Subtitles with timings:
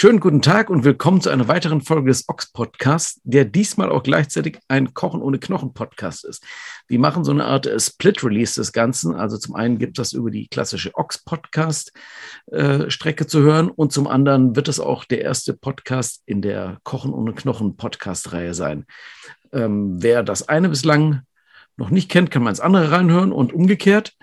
[0.00, 4.02] Schönen guten Tag und willkommen zu einer weiteren Folge des Ox Podcasts, der diesmal auch
[4.02, 6.42] gleichzeitig ein Kochen ohne Knochen Podcast ist.
[6.88, 9.14] Wir machen so eine Art äh, Split Release des Ganzen.
[9.14, 11.92] Also zum einen gibt es das über die klassische Ox Podcast
[12.46, 16.78] äh, Strecke zu hören und zum anderen wird es auch der erste Podcast in der
[16.82, 18.86] Kochen ohne Knochen Podcast Reihe sein.
[19.52, 21.24] Ähm, wer das eine bislang
[21.76, 24.14] noch nicht kennt, kann man ins andere reinhören und umgekehrt.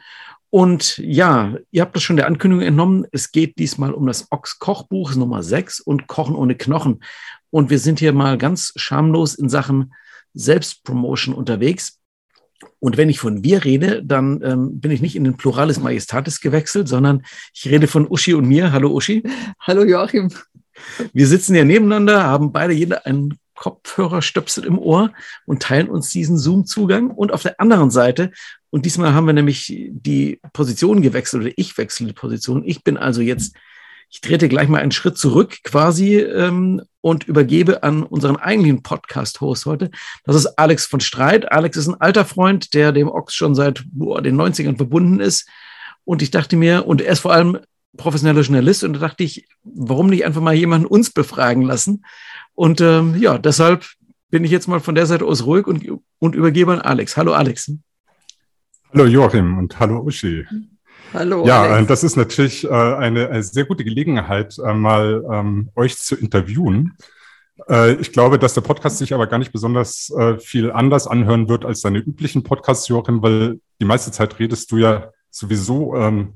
[0.49, 3.05] Und ja, ihr habt das schon der Ankündigung entnommen.
[3.11, 7.03] Es geht diesmal um das Ochs Kochbuch Nummer 6 und Kochen ohne Knochen.
[7.49, 9.93] Und wir sind hier mal ganz schamlos in Sachen
[10.33, 11.99] Selbstpromotion unterwegs.
[12.79, 16.41] Und wenn ich von wir rede, dann ähm, bin ich nicht in den Pluralis Majestatis
[16.41, 18.71] gewechselt, sondern ich rede von Uschi und mir.
[18.71, 19.23] Hallo Uschi.
[19.59, 20.31] Hallo Joachim.
[21.11, 25.11] Wir sitzen hier nebeneinander, haben beide jeder einen Kopfhörerstöpsel im Ohr
[25.45, 27.11] und teilen uns diesen Zoom-Zugang.
[27.11, 28.31] Und auf der anderen Seite,
[28.69, 32.63] und diesmal haben wir nämlich die Position gewechselt oder ich wechsle die Position.
[32.65, 33.55] Ich bin also jetzt,
[34.09, 39.65] ich trete gleich mal einen Schritt zurück quasi ähm, und übergebe an unseren eigentlichen Podcast-Host
[39.65, 39.89] heute.
[40.23, 41.51] Das ist Alex von Streit.
[41.51, 45.49] Alex ist ein alter Freund, der dem Ox schon seit boah, den 90ern verbunden ist.
[46.05, 47.59] Und ich dachte mir, und er ist vor allem
[47.97, 52.05] professioneller Journalist, und da dachte ich, warum nicht einfach mal jemanden uns befragen lassen?
[52.53, 53.85] Und ähm, ja, deshalb
[54.29, 55.85] bin ich jetzt mal von der Seite aus ruhig und,
[56.19, 57.17] und übergebe an Alex.
[57.17, 57.71] Hallo Alex.
[58.93, 60.45] Hallo Joachim und hallo Uschi.
[61.13, 61.45] Hallo.
[61.45, 61.83] Ja, Alex.
[61.83, 66.15] Äh, das ist natürlich äh, eine, eine, sehr gute Gelegenheit, äh, mal ähm, euch zu
[66.15, 66.97] interviewen.
[67.69, 71.65] Äh, ich glaube, dass der Podcast sich aber gar nicht besonders viel anders anhören wird
[71.65, 76.33] als deine üblichen Podcasts, Joachim, weil die meiste Zeit redest du ja sowieso, ähm,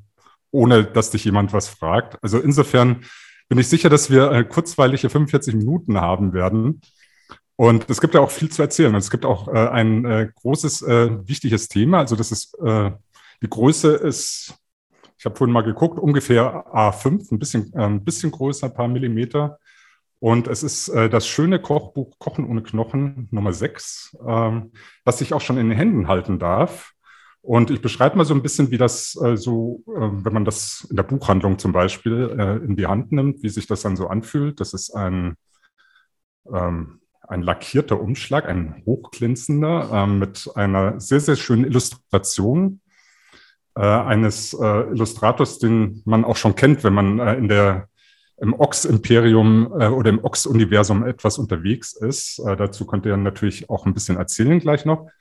[0.52, 2.17] ohne dass dich jemand was fragt.
[2.21, 3.03] Also insofern
[3.49, 6.81] bin ich sicher, dass wir äh, kurzweilige 45 Minuten haben werden.
[7.55, 8.95] Und es gibt ja auch viel zu erzählen.
[8.95, 11.99] es gibt auch äh, ein äh, großes, äh, wichtiges Thema.
[11.99, 12.91] Also das ist, äh,
[13.41, 14.55] die Größe ist,
[15.17, 18.88] ich habe vorhin mal geguckt, ungefähr A5, ein bisschen, äh, ein bisschen größer, ein paar
[18.88, 19.59] Millimeter.
[20.19, 24.72] Und es ist äh, das schöne Kochbuch Kochen ohne Knochen Nummer 6, ähm,
[25.03, 26.94] das ich auch schon in den Händen halten darf.
[27.41, 30.85] Und ich beschreibe mal so ein bisschen, wie das äh, so, äh, wenn man das
[30.90, 34.07] in der Buchhandlung zum Beispiel äh, in die Hand nimmt, wie sich das dann so
[34.07, 34.59] anfühlt.
[34.59, 35.35] Das ist ein,
[36.53, 42.81] ähm, ein lackierter Umschlag, ein hochglänzender ähm, mit einer sehr, sehr schönen Illustration
[43.75, 47.88] äh, eines äh, Illustrators, den man auch schon kennt, wenn man äh, in der
[48.38, 52.41] im Ox-Imperium oder im Ox-Universum etwas unterwegs ist.
[52.44, 55.12] dazu könnt ihr natürlich auch ein bisschen erzählen gleich noch.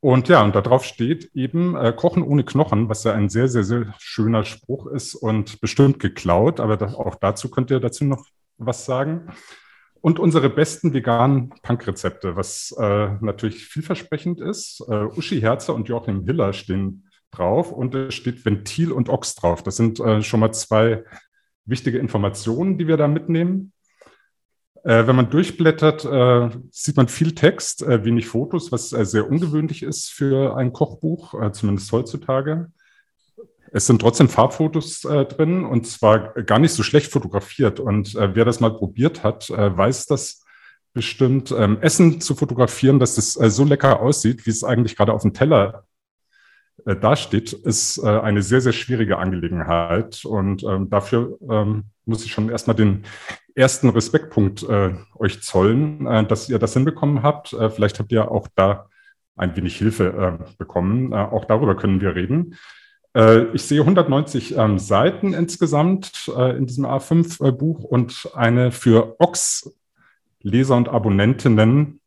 [0.00, 3.64] Und ja, und darauf steht eben äh, Kochen ohne Knochen, was ja ein sehr, sehr,
[3.64, 8.24] sehr schöner Spruch ist und bestimmt geklaut, aber das, auch dazu könnt ihr dazu noch
[8.58, 9.32] was sagen.
[10.00, 14.84] Und unsere besten veganen Punkrezepte, was äh, natürlich vielversprechend ist.
[14.88, 19.64] Äh, Uschi Herzer und Joachim Hiller stehen drauf und es steht Ventil und Ochs drauf.
[19.64, 21.04] Das sind äh, schon mal zwei
[21.64, 23.72] wichtige Informationen, die wir da mitnehmen.
[24.84, 29.28] Äh, wenn man durchblättert, äh, sieht man viel Text, äh, wenig Fotos, was äh, sehr
[29.28, 32.70] ungewöhnlich ist für ein Kochbuch, äh, zumindest heutzutage.
[33.72, 37.80] Es sind trotzdem Farbfotos äh, drin und zwar gar nicht so schlecht fotografiert.
[37.80, 40.42] Und wer das mal probiert hat, weiß das
[40.94, 41.50] bestimmt.
[41.52, 45.34] Ähm, Essen zu fotografieren, dass es so lecker aussieht, wie es eigentlich gerade auf dem
[45.34, 45.84] Teller
[46.86, 50.24] dasteht, ist eine sehr, sehr schwierige Angelegenheit.
[50.24, 53.04] Und ähm, dafür ähm, muss ich schon erstmal den
[53.54, 57.52] ersten Respektpunkt äh, euch zollen, äh, dass ihr das hinbekommen habt.
[57.52, 58.88] Äh, vielleicht habt ihr auch da
[59.36, 61.12] ein wenig Hilfe äh, bekommen.
[61.12, 62.56] Äh, auch darüber können wir reden.
[63.14, 70.88] Äh, ich sehe 190 ähm, Seiten insgesamt in diesem A5-Buch und eine für Ox-Leser und
[70.88, 72.00] Abonnentinnen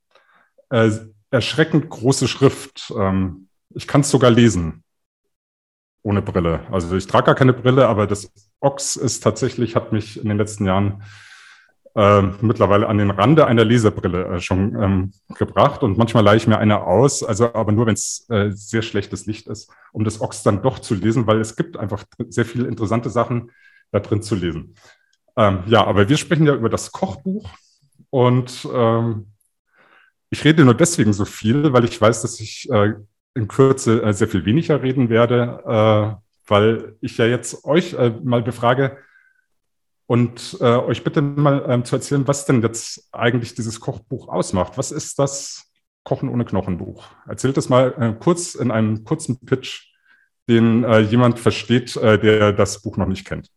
[1.31, 2.93] erschreckend große Schrift.
[2.97, 4.83] Ähm, ich kann es sogar lesen
[6.03, 6.61] ohne Brille.
[6.71, 10.37] Also ich trage gar keine Brille, aber das Ox ist tatsächlich, hat mich in den
[10.37, 11.03] letzten Jahren
[11.95, 15.83] äh, mittlerweile an den Rande einer Lesebrille äh, schon ähm, gebracht.
[15.83, 19.25] Und manchmal leihe ich mir eine aus, also aber nur wenn es äh, sehr schlechtes
[19.25, 22.67] Licht ist, um das Ox dann doch zu lesen, weil es gibt einfach sehr viele
[22.67, 23.51] interessante Sachen
[23.91, 24.75] da drin zu lesen.
[25.35, 27.49] Ähm, ja, aber wir sprechen ja über das Kochbuch.
[28.09, 29.27] Und ähm,
[30.29, 32.93] ich rede nur deswegen so viel, weil ich weiß, dass ich äh,
[33.33, 38.11] in Kürze äh, sehr viel weniger reden werde, äh, weil ich ja jetzt euch äh,
[38.23, 38.97] mal befrage,
[40.11, 44.77] und äh, euch bitte mal ähm, zu erzählen, was denn jetzt eigentlich dieses Kochbuch ausmacht.
[44.77, 45.71] Was ist das
[46.03, 47.05] Kochen ohne Knochenbuch?
[47.29, 49.93] Erzählt das mal äh, kurz in einem kurzen Pitch,
[50.49, 53.47] den äh, jemand versteht, äh, der das Buch noch nicht kennt.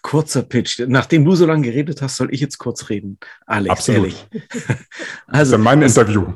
[0.00, 0.80] Kurzer Pitch.
[0.86, 3.18] Nachdem du so lange geredet hast, soll ich jetzt kurz reden.
[3.44, 3.98] Alex, Absolut.
[3.98, 4.26] ehrlich.
[5.26, 6.32] also, das ist mein Interview.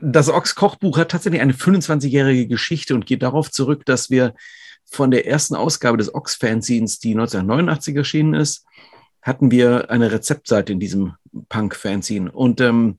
[0.00, 4.34] Das Ochs-Kochbuch hat tatsächlich eine 25-jährige Geschichte und geht darauf zurück, dass wir
[4.90, 8.64] von der ersten Ausgabe des Ox-Fanzines, die 1989 erschienen ist,
[9.22, 11.14] hatten wir eine Rezeptseite in diesem
[11.48, 12.32] Punk-Fanzine.
[12.32, 12.98] Und ähm,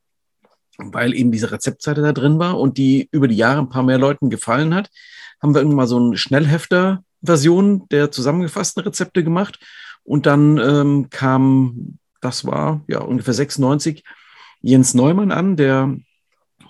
[0.77, 3.97] weil eben diese Rezeptseite da drin war und die über die Jahre ein paar mehr
[3.97, 4.89] Leuten gefallen hat,
[5.41, 9.59] haben wir irgendwann mal so eine Schnellhefter-Version der zusammengefassten Rezepte gemacht.
[10.03, 14.03] Und dann ähm, kam, das war ja ungefähr 96,
[14.61, 15.95] Jens Neumann an, der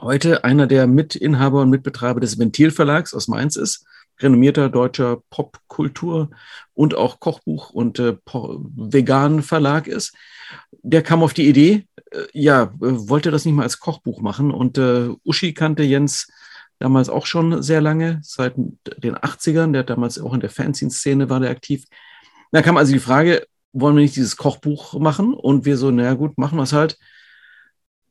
[0.01, 3.85] heute einer der Mitinhaber und Mitbetreiber des Ventilverlags aus Mainz ist,
[4.21, 6.29] renommierter deutscher Popkultur
[6.73, 10.15] und auch Kochbuch und äh, vegan Verlag ist.
[10.71, 14.77] Der kam auf die Idee, äh, ja, wollte das nicht mal als Kochbuch machen und
[14.77, 16.27] äh, Uschi kannte Jens
[16.79, 21.39] damals auch schon sehr lange, seit den 80ern, der damals auch in der Fanzine-Szene war
[21.39, 21.85] der aktiv.
[22.51, 25.33] Da kam also die Frage, wollen wir nicht dieses Kochbuch machen?
[25.33, 26.97] Und wir so, naja gut, machen wir es halt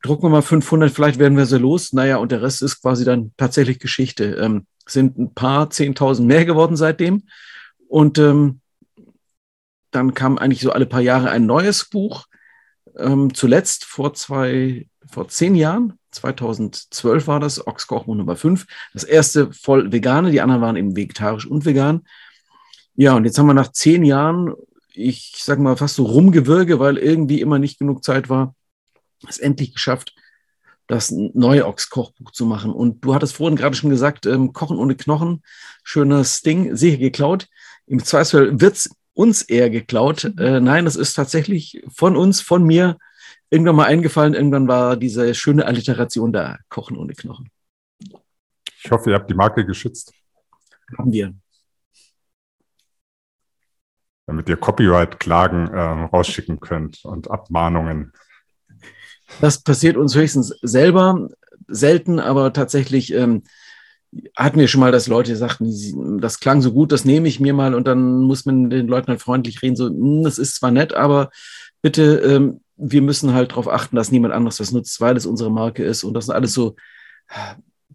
[0.03, 1.93] drucken wir mal 500, vielleicht werden wir sie los.
[1.93, 4.37] Naja, und der Rest ist quasi dann tatsächlich Geschichte.
[4.41, 7.25] Ähm, sind ein paar 10.000 mehr geworden seitdem.
[7.89, 8.61] Und ähm,
[9.91, 12.27] dann kam eigentlich so alle paar Jahre ein neues Buch.
[12.97, 18.67] Ähm, zuletzt vor zwei, vor zehn Jahren, 2012 war das, Ochskochbuch Nummer 5.
[18.93, 22.07] Das erste voll vegane, die anderen waren eben vegetarisch und vegan.
[22.95, 24.53] Ja, und jetzt haben wir nach zehn Jahren,
[24.93, 28.55] ich sag mal fast so Rumgewürge, weil irgendwie immer nicht genug Zeit war,
[29.27, 30.15] es endlich geschafft,
[30.89, 32.73] das neue Ochs-Kochbuch zu machen.
[32.73, 35.43] Und du hattest vorhin gerade schon gesagt, ähm, Kochen ohne Knochen,
[35.85, 37.47] schönes Ding, sicher geklaut.
[37.87, 40.25] Im Zweifelsfall wird es uns eher geklaut.
[40.25, 40.39] Mhm.
[40.39, 42.97] Äh, nein, es ist tatsächlich von uns, von mir
[43.51, 44.35] irgendwann mal eingefallen.
[44.35, 47.51] Irgendwann war diese schöne Alliteration da, Kochen ohne Knochen.
[48.83, 50.13] Ich hoffe, ihr habt die Marke geschützt.
[50.97, 51.35] Haben wir.
[54.27, 58.13] Damit ihr Copyright-Klagen äh, rausschicken könnt und Abmahnungen.
[59.41, 61.29] Das passiert uns höchstens selber,
[61.69, 63.43] selten, aber tatsächlich ähm,
[64.37, 67.53] hatten wir schon mal, dass Leute sagten, das klang so gut, das nehme ich mir
[67.53, 70.71] mal und dann muss man den Leuten halt freundlich reden, so, hm, das ist zwar
[70.71, 71.31] nett, aber
[71.83, 75.51] bitte, ähm, wir müssen halt darauf achten, dass niemand anderes das nutzt, weil es unsere
[75.51, 76.77] Marke ist und das ist alles so,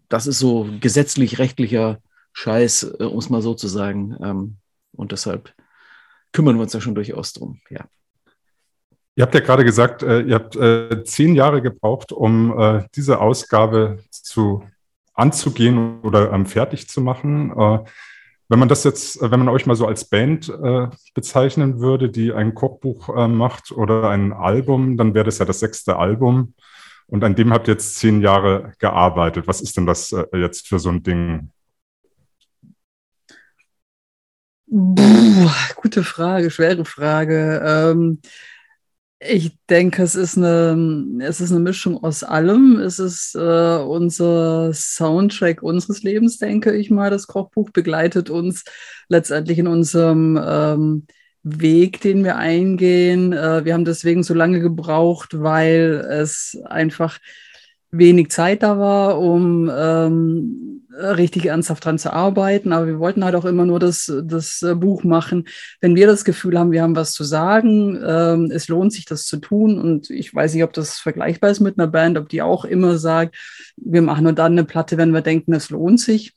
[0.10, 2.00] das ist so gesetzlich rechtlicher
[2.34, 4.16] Scheiß, äh, um es mal so zu sagen.
[4.22, 4.58] Ähm,
[4.92, 5.54] und deshalb
[6.32, 7.86] kümmern wir uns da schon durchaus drum, ja.
[9.16, 13.20] Ihr habt ja gerade gesagt, äh, ihr habt äh, zehn Jahre gebraucht, um äh, diese
[13.20, 14.64] Ausgabe zu
[15.14, 17.52] anzugehen oder ähm, fertig zu machen.
[18.50, 20.52] Wenn man das jetzt, wenn man euch mal so als Band
[21.14, 25.98] bezeichnen würde, die ein Kochbuch macht oder ein Album, dann wäre das ja das sechste
[25.98, 26.54] Album.
[27.08, 29.48] Und an dem habt ihr jetzt zehn Jahre gearbeitet.
[29.48, 31.52] Was ist denn das jetzt für so ein Ding?
[34.70, 37.62] Puh, gute Frage, schwere Frage.
[37.66, 38.20] Ähm,
[39.28, 42.80] ich denke, es ist eine, es ist eine Mischung aus allem.
[42.80, 47.10] Es ist äh, unser Soundtrack unseres Lebens, denke ich mal.
[47.10, 48.64] Das Kochbuch begleitet uns
[49.10, 51.08] letztendlich in unserem ähm,
[51.44, 53.34] Weg, den wir eingehen.
[53.34, 57.20] Äh, wir haben deswegen so lange gebraucht, weil es einfach
[57.92, 62.72] wenig Zeit da war, um ähm, richtig ernsthaft dran zu arbeiten.
[62.72, 65.48] Aber wir wollten halt auch immer nur das, das äh, Buch machen,
[65.82, 69.26] wenn wir das Gefühl haben, wir haben was zu sagen, ähm, es lohnt sich, das
[69.26, 69.80] zu tun.
[69.80, 72.98] Und ich weiß nicht, ob das vergleichbar ist mit einer Band, ob die auch immer
[72.98, 73.36] sagt,
[73.78, 76.34] wir machen nur dann eine Platte, wenn wir denken, es lohnt sich.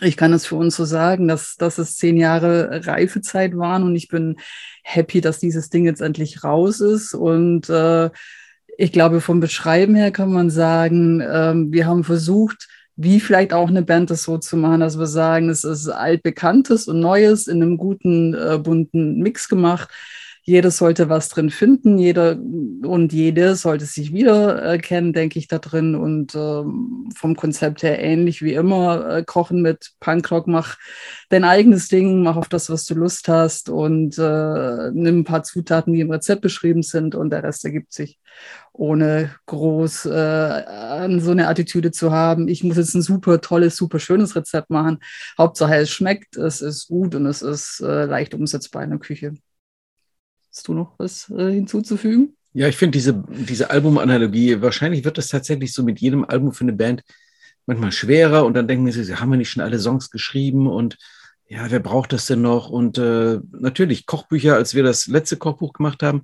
[0.00, 3.94] Ich kann es für uns so sagen, dass, dass es zehn Jahre Reifezeit waren und
[3.94, 4.36] ich bin
[4.82, 8.10] happy, dass dieses Ding jetzt endlich raus ist und äh,
[8.76, 13.68] ich glaube, vom Beschreiben her kann man sagen, ähm, wir haben versucht, wie vielleicht auch
[13.68, 17.62] eine Band das so zu machen, dass wir sagen, es ist altbekanntes und Neues in
[17.62, 19.88] einem guten, äh, bunten Mix gemacht
[20.46, 25.94] jeder sollte was drin finden, jeder und jede sollte sich wiedererkennen, denke ich, da drin.
[25.94, 30.76] Und ähm, vom Konzept her ähnlich wie immer, äh, kochen mit Punkrock, mach
[31.30, 35.44] dein eigenes Ding, mach auf das, was du Lust hast und äh, nimm ein paar
[35.44, 38.18] Zutaten, die im Rezept beschrieben sind und der Rest ergibt sich
[38.72, 42.48] ohne groß äh, an so eine Attitüde zu haben.
[42.48, 44.98] Ich muss jetzt ein super tolles, super schönes Rezept machen.
[45.38, 49.34] Hauptsache es schmeckt, es ist gut und es ist äh, leicht umsetzbar in der Küche.
[50.54, 52.36] Hast du noch was äh, hinzuzufügen?
[52.52, 56.62] Ja, ich finde diese, diese Albumanalogie, wahrscheinlich wird das tatsächlich so mit jedem Album für
[56.62, 57.02] eine Band
[57.66, 60.96] manchmal schwerer und dann denken sie, haben wir nicht schon alle Songs geschrieben und
[61.48, 62.70] ja, wer braucht das denn noch?
[62.70, 66.22] Und äh, natürlich Kochbücher, als wir das letzte Kochbuch gemacht haben,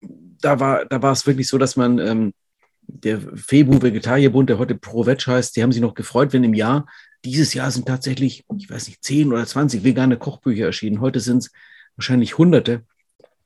[0.00, 2.34] da war, da war es wirklich so, dass man ähm,
[2.82, 6.54] der Febu Vegetarierbund, der heute Pro Veg heißt, die haben sich noch gefreut, wenn im
[6.54, 6.86] Jahr,
[7.24, 11.00] dieses Jahr sind tatsächlich, ich weiß nicht, 10 oder 20 vegane Kochbücher erschienen.
[11.00, 11.50] Heute sind es
[11.96, 12.84] wahrscheinlich Hunderte.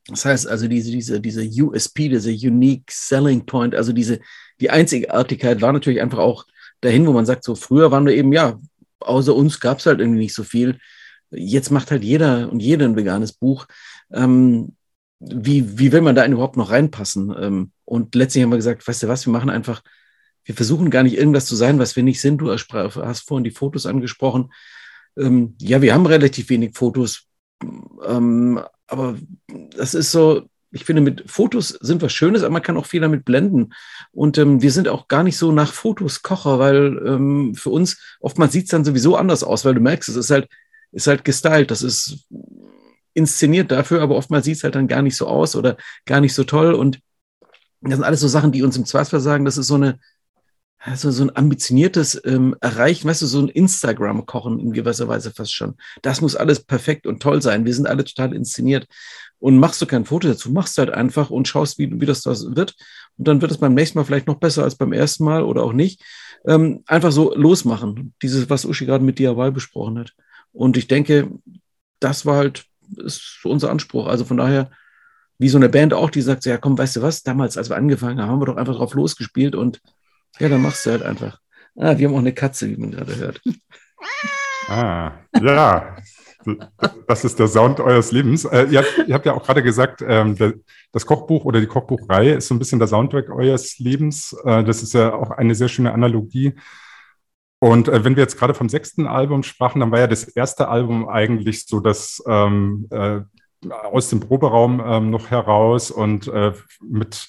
[0.08, 4.20] Das heißt also, diese, diese, diese USP, diese Unique Selling Point, also diese,
[4.60, 6.46] die Einzigartigkeit war natürlich einfach auch
[6.80, 8.58] dahin, wo man sagt, so früher waren wir eben, ja,
[9.00, 10.78] außer uns gab es halt irgendwie nicht so viel.
[11.30, 13.66] Jetzt macht halt jeder und jeder ein veganes Buch.
[14.12, 14.76] Ähm,
[15.20, 17.34] wie, wie will man da überhaupt noch reinpassen?
[17.38, 19.82] Ähm, und letztlich haben wir gesagt, weißt du was, wir machen einfach,
[20.44, 22.38] wir versuchen gar nicht irgendwas zu sein, was wir nicht sind.
[22.38, 24.52] Du hast vorhin die Fotos angesprochen.
[25.16, 27.28] Ähm, ja, wir haben relativ wenig Fotos,
[28.04, 28.60] ähm,
[28.92, 32.86] aber das ist so, ich finde, mit Fotos sind was Schönes, aber man kann auch
[32.86, 33.72] viel damit blenden.
[34.12, 37.98] Und ähm, wir sind auch gar nicht so nach Fotos Kocher, weil ähm, für uns
[38.20, 40.48] oftmals sieht es dann sowieso anders aus, weil du merkst, es ist halt,
[40.92, 42.26] ist halt gestylt, das ist
[43.14, 46.34] inszeniert dafür, aber oftmals sieht es halt dann gar nicht so aus oder gar nicht
[46.34, 46.74] so toll.
[46.74, 47.00] Und
[47.80, 49.98] das sind alles so Sachen, die uns im Zweifelsfall sagen, das ist so eine,
[50.84, 55.54] also so ein ambitioniertes ähm, Erreichen, weißt du, so ein Instagram-Kochen in gewisser Weise fast
[55.54, 55.76] schon.
[56.02, 57.64] Das muss alles perfekt und toll sein.
[57.64, 58.88] Wir sind alle total inszeniert.
[59.38, 62.56] Und machst du kein Foto dazu, machst halt einfach und schaust, wie, wie das, das
[62.56, 62.74] wird.
[63.16, 65.62] Und dann wird es beim nächsten Mal vielleicht noch besser als beim ersten Mal oder
[65.62, 66.02] auch nicht.
[66.46, 68.12] Ähm, einfach so losmachen.
[68.20, 70.12] Dieses, was Uschi gerade mit DIY besprochen hat.
[70.52, 71.30] Und ich denke,
[72.00, 72.64] das war halt,
[72.96, 74.08] ist unser Anspruch.
[74.08, 74.70] Also von daher,
[75.38, 77.76] wie so eine Band auch, die sagt, ja komm, weißt du was, damals, als wir
[77.76, 79.80] angefangen haben, haben wir doch einfach drauf losgespielt und
[80.38, 81.38] ja, dann machst du halt einfach.
[81.76, 83.40] Ah, wir haben auch eine Katze, wie man gerade hört.
[84.68, 85.96] Ah, ja.
[87.06, 88.44] Das ist der Sound eures Lebens.
[88.44, 90.36] Äh, ihr, habt, ihr, habt, ja auch gerade gesagt, ähm,
[90.90, 94.36] das Kochbuch oder die Kochbuchreihe ist so ein bisschen der Soundtrack eures Lebens.
[94.44, 96.54] Äh, das ist ja auch eine sehr schöne Analogie.
[97.60, 100.68] Und äh, wenn wir jetzt gerade vom sechsten Album sprachen, dann war ja das erste
[100.68, 103.20] Album eigentlich so das ähm, äh,
[103.70, 107.28] aus dem Proberaum ähm, noch heraus und äh, mit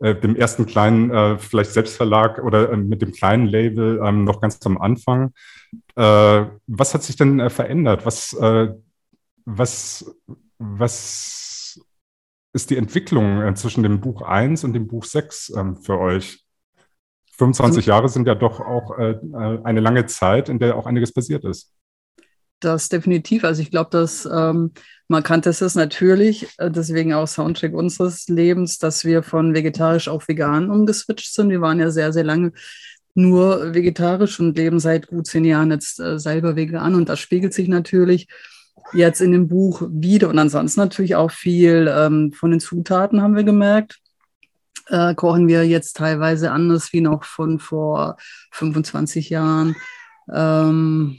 [0.00, 4.40] äh, dem ersten kleinen, äh, vielleicht Selbstverlag oder äh, mit dem kleinen Label ähm, noch
[4.40, 5.32] ganz am Anfang.
[5.96, 8.04] Äh, was hat sich denn äh, verändert?
[8.06, 8.36] Was,
[9.44, 10.16] was,
[10.58, 11.80] was
[12.52, 16.44] ist die Entwicklung zwischen dem Buch 1 und dem Buch 6 ähm, für euch?
[17.36, 21.44] 25 also, Jahre sind ja doch auch eine lange Zeit, in der auch einiges passiert
[21.44, 21.74] ist.
[22.64, 23.44] Das definitiv.
[23.44, 24.72] Also ich glaube, dass ähm,
[25.06, 30.70] Markant ist natürlich, äh, deswegen auch Soundtrack unseres Lebens, dass wir von vegetarisch auf vegan
[30.70, 31.50] umgeswitcht sind.
[31.50, 32.52] Wir waren ja sehr, sehr lange
[33.14, 36.94] nur vegetarisch und leben seit gut zehn Jahren jetzt äh, selber vegan.
[36.94, 38.28] Und das spiegelt sich natürlich
[38.94, 40.30] jetzt in dem Buch wieder.
[40.30, 43.98] Und ansonsten natürlich auch viel ähm, von den Zutaten haben wir gemerkt.
[44.88, 48.16] Äh, kochen wir jetzt teilweise anders wie noch von vor
[48.52, 49.76] 25 Jahren.
[50.32, 51.18] Ähm,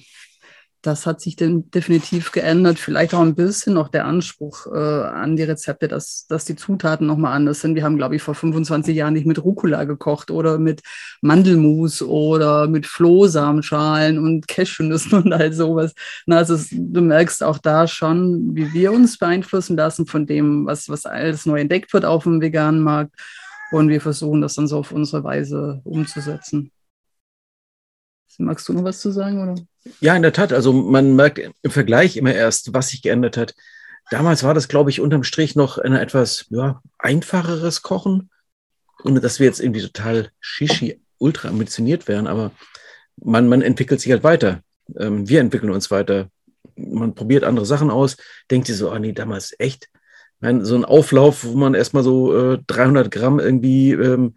[0.86, 2.78] das hat sich denn definitiv geändert.
[2.78, 7.08] Vielleicht auch ein bisschen noch der Anspruch äh, an die Rezepte, dass, dass die Zutaten
[7.08, 7.76] nochmal anders sind.
[7.76, 10.82] Wir haben, glaube ich, vor 25 Jahren nicht mit Rucola gekocht oder mit
[11.22, 15.94] Mandelmus oder mit Flohsamenschalen und Cashewnüssen und all sowas.
[16.28, 20.88] Na, also du merkst auch da schon, wie wir uns beeinflussen lassen von dem, was,
[20.90, 23.16] was alles neu entdeckt wird auf dem veganen Markt.
[23.72, 26.72] Und wir versuchen das dann so auf unsere Weise umzusetzen.
[28.38, 29.42] Magst du noch was zu sagen?
[29.42, 29.56] Oder?
[30.00, 30.52] Ja, in der Tat.
[30.52, 33.56] Also man merkt im Vergleich immer erst, was sich geändert hat.
[34.12, 38.30] Damals war das, glaube ich, unterm Strich noch ein etwas ja, einfacheres Kochen,
[39.04, 42.28] ohne dass wir jetzt irgendwie total shishi, ultra ambitioniert wären.
[42.28, 42.52] Aber
[43.18, 44.62] man, man entwickelt sich halt weiter.
[44.98, 46.30] Ähm, wir entwickeln uns weiter.
[46.76, 48.18] Man probiert andere Sachen aus,
[48.52, 49.90] denkt sich so, oh nee, damals echt.
[50.40, 54.36] Meine, so ein Auflauf, wo man erstmal so äh, 300 Gramm irgendwie ähm,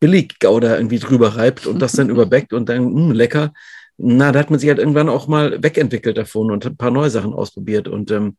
[0.00, 3.52] Billig-Gouda irgendwie drüber reibt und das dann überbackt und dann, mh, hm, lecker.
[3.98, 7.10] Na, da hat man sich halt irgendwann auch mal wegentwickelt davon und ein paar neue
[7.10, 7.88] Sachen ausprobiert.
[7.88, 8.36] Und ähm,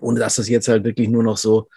[0.00, 1.68] ohne dass das jetzt halt wirklich nur noch so,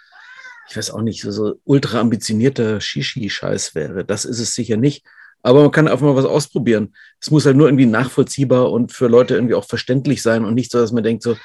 [0.70, 4.06] ich weiß auch nicht, so, so ultra ambitionierter Shishi-Scheiß wäre.
[4.06, 5.06] Das ist es sicher nicht.
[5.44, 6.96] Aber man kann einfach mal was ausprobieren.
[7.20, 10.72] Es muss halt nur irgendwie nachvollziehbar und für Leute irgendwie auch verständlich sein und nicht
[10.72, 11.38] so, dass man denkt, so,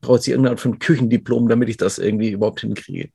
[0.00, 3.10] braucht sie irgendeine Art von Küchendiplom, damit ich das irgendwie überhaupt hinkriege.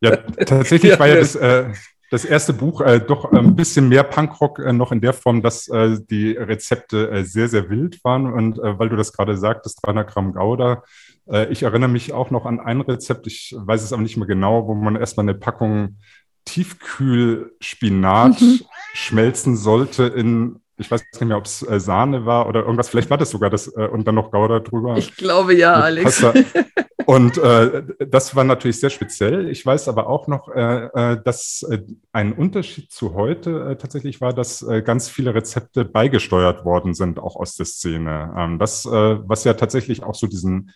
[0.00, 1.72] Ja, tatsächlich war ja das, äh,
[2.12, 5.66] das erste Buch äh, doch ein bisschen mehr Punkrock äh, noch in der Form, dass
[5.68, 8.30] äh, die Rezepte äh, sehr, sehr wild waren.
[8.30, 10.82] Und äh, weil du das gerade sagtest, 300 Gramm Gouda,
[11.26, 14.26] äh, ich erinnere mich auch noch an ein Rezept, ich weiß es aber nicht mehr
[14.26, 16.00] genau, wo man erstmal eine Packung
[16.44, 18.60] Tiefkühlspinat mhm.
[18.92, 23.08] schmelzen sollte in ich weiß nicht mehr, ob es äh, Sahne war oder irgendwas, vielleicht
[23.08, 24.96] war das sogar das äh, und dann noch Gouda drüber.
[24.98, 26.22] Ich glaube ja, Alex.
[27.06, 29.48] und äh, das war natürlich sehr speziell.
[29.48, 34.32] Ich weiß aber auch noch, äh, äh, dass äh, ein Unterschied zu heute tatsächlich war,
[34.32, 38.34] dass ganz viele Rezepte beigesteuert worden sind, auch aus der Szene.
[38.36, 40.72] Ähm, das, was ja tatsächlich auch so diesen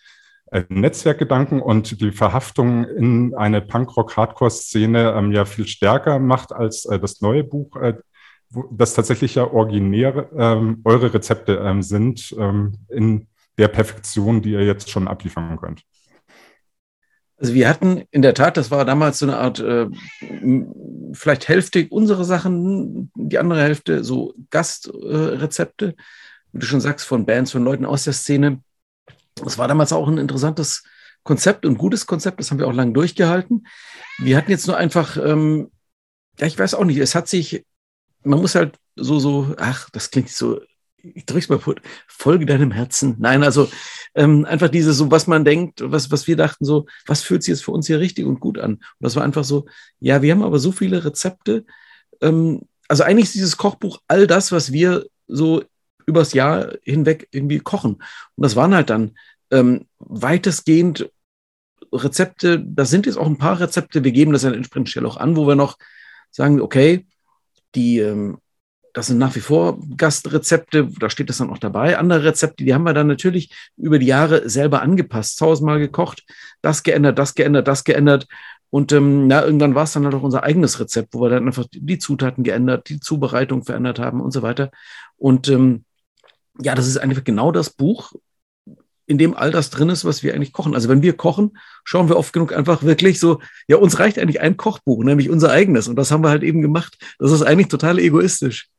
[0.69, 7.43] Netzwerkgedanken und die Verhaftung in eine Punkrock-Hardcore-Szene ähm, ja viel stärker macht als das neue
[7.43, 7.75] Buch,
[8.71, 13.27] das tatsächlich ja originär ähm, eure Rezepte ähm, sind ähm, in
[13.57, 15.83] der Perfektion, die ihr jetzt schon abliefern könnt.
[17.39, 19.87] Also wir hatten in der Tat, das war damals so eine Art, äh,
[21.13, 25.93] vielleicht Hälfte unsere Sachen, die andere Hälfte so Gastrezepte, äh,
[26.51, 28.61] wie du schon sagst, von Bands, von Leuten aus der Szene.
[29.35, 30.83] Das war damals auch ein interessantes
[31.23, 33.67] Konzept und gutes Konzept, das haben wir auch lange durchgehalten.
[34.17, 35.69] Wir hatten jetzt nur einfach, ähm,
[36.39, 37.66] ja, ich weiß auch nicht, es hat sich,
[38.27, 40.61] man muss halt so, so, ach, das klingt so,
[41.01, 41.59] ich drück's mal,
[42.07, 43.15] folge deinem Herzen.
[43.19, 43.69] Nein, also
[44.15, 47.53] ähm, einfach dieses, so was man denkt, was, was wir dachten, so, was fühlt sich
[47.53, 48.73] jetzt für uns hier richtig und gut an?
[48.73, 49.65] Und das war einfach so,
[49.99, 51.65] ja, wir haben aber so viele Rezepte.
[52.21, 55.63] Ähm, also eigentlich ist dieses Kochbuch all das, was wir so
[56.05, 57.95] übers Jahr hinweg irgendwie kochen.
[57.95, 59.17] Und das waren halt dann
[59.51, 61.09] ähm, weitestgehend
[61.91, 65.07] Rezepte, das sind jetzt auch ein paar Rezepte, wir geben das an der entsprechenden Stelle
[65.07, 65.77] auch an, wo wir noch
[66.31, 67.05] sagen, okay,
[67.75, 68.37] die, ähm,
[68.93, 71.97] das sind nach wie vor Gastrezepte, da steht das dann auch dabei.
[71.97, 76.23] Andere Rezepte, die haben wir dann natürlich über die Jahre selber angepasst, tausendmal gekocht,
[76.61, 78.27] das geändert, das geändert, das geändert.
[78.69, 81.47] Und ähm, na, irgendwann war es dann halt auch unser eigenes Rezept, wo wir dann
[81.47, 84.71] einfach die Zutaten geändert, die Zubereitung verändert haben und so weiter.
[85.15, 85.85] Und ähm,
[86.59, 88.13] ja, das ist einfach genau das Buch,
[89.07, 90.75] in dem all das drin ist, was wir eigentlich kochen.
[90.75, 94.41] Also wenn wir kochen, schauen wir oft genug einfach wirklich so, ja, uns reicht eigentlich
[94.41, 95.87] ein Kochbuch, nämlich unser eigenes.
[95.87, 96.97] Und das haben wir halt eben gemacht.
[97.17, 98.69] Das ist eigentlich total egoistisch.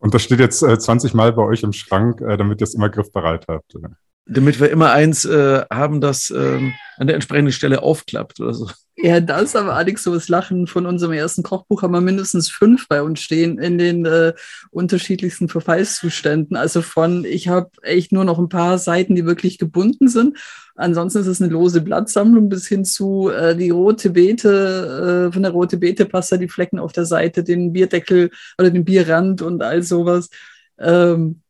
[0.00, 2.74] Und das steht jetzt äh, 20 Mal bei euch im Schrank, äh, damit ihr es
[2.74, 3.74] immer griffbereit habt.
[3.76, 3.96] Oder?
[4.32, 8.68] Damit wir immer eins äh, haben, das ähm, an der entsprechenden Stelle aufklappt oder so.
[9.02, 12.50] Ja, das ist aber Alex so das Lachen von unserem ersten Kochbuch haben wir mindestens
[12.50, 14.34] fünf bei uns stehen in den äh,
[14.70, 16.56] unterschiedlichsten Verfallszuständen.
[16.56, 20.36] Also von, ich habe echt nur noch ein paar Seiten, die wirklich gebunden sind.
[20.74, 25.42] Ansonsten ist es eine lose Blattsammlung bis hin zu äh, die rote Beete, äh, von
[25.42, 29.62] der rote Beete Pasta, die Flecken auf der Seite, den Bierdeckel oder den Bierrand und
[29.62, 30.28] all sowas.
[30.78, 31.40] Ähm,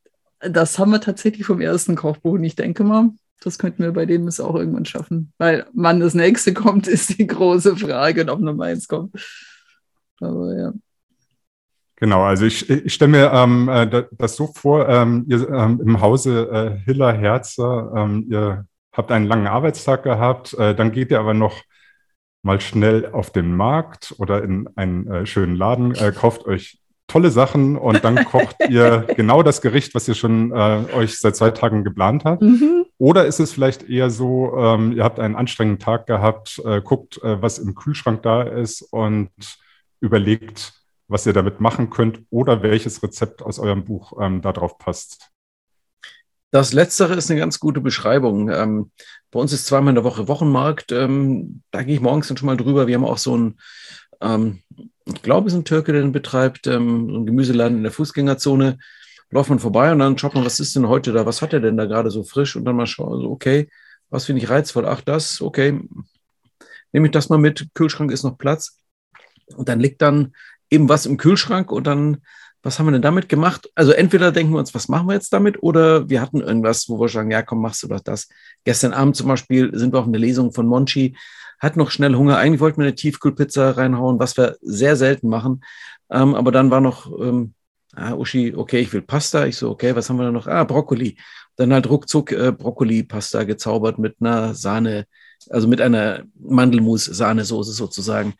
[0.40, 2.32] das haben wir tatsächlich vom ersten Kochbuch.
[2.32, 5.32] Und ich denke mal, das könnten wir bei dem es auch irgendwann schaffen.
[5.38, 9.14] Weil wann das nächste kommt, ist die große Frage, ob Nummer eins kommt.
[10.20, 10.72] Aber ja.
[11.96, 16.00] Genau, also ich, ich stelle mir ähm, äh, das so vor, ähm, ihr ähm, im
[16.00, 21.20] Hause äh, Hiller Herzer, ähm, ihr habt einen langen Arbeitstag gehabt, äh, dann geht ihr
[21.20, 21.62] aber noch
[22.42, 26.79] mal schnell auf den Markt oder in einen äh, schönen Laden, äh, kauft euch
[27.10, 31.36] tolle Sachen und dann kocht ihr genau das Gericht, was ihr schon äh, euch seit
[31.36, 32.42] zwei Tagen geplant habt.
[32.42, 32.86] Mhm.
[32.98, 37.22] Oder ist es vielleicht eher so, ähm, ihr habt einen anstrengenden Tag gehabt, äh, guckt,
[37.22, 39.30] äh, was im Kühlschrank da ist und
[40.00, 40.74] überlegt,
[41.08, 45.30] was ihr damit machen könnt oder welches Rezept aus eurem Buch ähm, darauf passt?
[46.52, 48.50] Das Letztere ist eine ganz gute Beschreibung.
[48.50, 48.90] Ähm,
[49.30, 50.92] bei uns ist zweimal in der Woche Wochenmarkt.
[50.92, 52.86] Ähm, da gehe ich morgens dann schon mal drüber.
[52.86, 53.58] Wir haben auch so ein
[54.20, 54.60] ähm,
[55.14, 57.92] ich glaube, es ist ein Türke, der den betreibt, ähm, so ein Gemüseladen in der
[57.92, 58.78] Fußgängerzone.
[59.30, 61.24] Läuft man vorbei und dann schaut man, was ist denn heute da?
[61.24, 62.56] Was hat er denn da gerade so frisch?
[62.56, 63.68] Und dann mal schauen, also okay,
[64.08, 64.86] was finde ich reizvoll?
[64.86, 65.80] Ach, das, okay,
[66.92, 67.68] nehme ich das mal mit.
[67.74, 68.78] Kühlschrank ist noch Platz.
[69.56, 70.32] Und dann liegt dann
[70.68, 72.18] eben was im Kühlschrank und dann,
[72.62, 73.70] was haben wir denn damit gemacht?
[73.74, 75.62] Also entweder denken wir uns, was machen wir jetzt damit?
[75.62, 78.28] Oder wir hatten irgendwas, wo wir sagen, ja, komm, machst du doch das.
[78.64, 81.16] Gestern Abend zum Beispiel sind wir auf eine Lesung von Monchi
[81.60, 82.38] hat noch schnell Hunger.
[82.38, 85.62] Eigentlich wollten wir eine Tiefkühlpizza reinhauen, was wir sehr selten machen.
[86.10, 87.54] Ähm, aber dann war noch, ähm,
[87.94, 89.46] ah, Uschi, okay, ich will Pasta.
[89.46, 90.46] Ich so, okay, was haben wir da noch?
[90.46, 91.18] Ah, Brokkoli.
[91.56, 95.04] Dann halt ruckzuck äh, Brokkoli-Pasta gezaubert mit einer Sahne,
[95.50, 98.34] also mit einer Mandelmus-Sahnesoße sozusagen.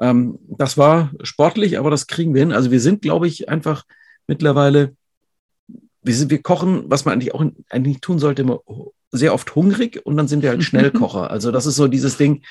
[0.00, 2.52] Ähm, das war sportlich, aber das kriegen wir hin.
[2.52, 3.84] Also wir sind, glaube ich, einfach
[4.26, 4.96] mittlerweile,
[6.02, 8.60] wir, sind, wir kochen, was man eigentlich auch eigentlich tun sollte, immer
[9.10, 11.30] sehr oft hungrig und dann sind wir halt Schnellkocher.
[11.30, 12.42] Also das ist so dieses Ding,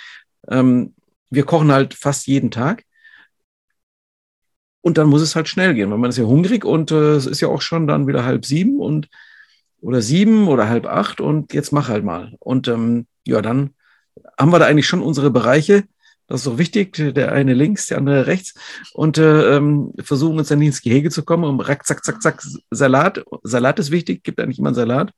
[0.47, 0.93] ähm,
[1.29, 2.84] wir kochen halt fast jeden Tag.
[4.82, 7.25] Und dann muss es halt schnell gehen, weil man ist ja hungrig und äh, es
[7.25, 9.08] ist ja auch schon dann wieder halb sieben und
[9.79, 12.36] oder sieben oder halb acht und jetzt mach halt mal.
[12.39, 13.71] Und ähm, ja, dann
[14.38, 15.84] haben wir da eigentlich schon unsere Bereiche.
[16.28, 18.54] Das ist doch wichtig, der eine links, der andere rechts.
[18.94, 21.44] Und äh, ähm, versuchen uns dann ins Gehege zu kommen.
[21.44, 23.24] Und rack, zack, zack, zack, Salat.
[23.44, 25.12] Salat ist wichtig, gibt eigentlich immer einen Salat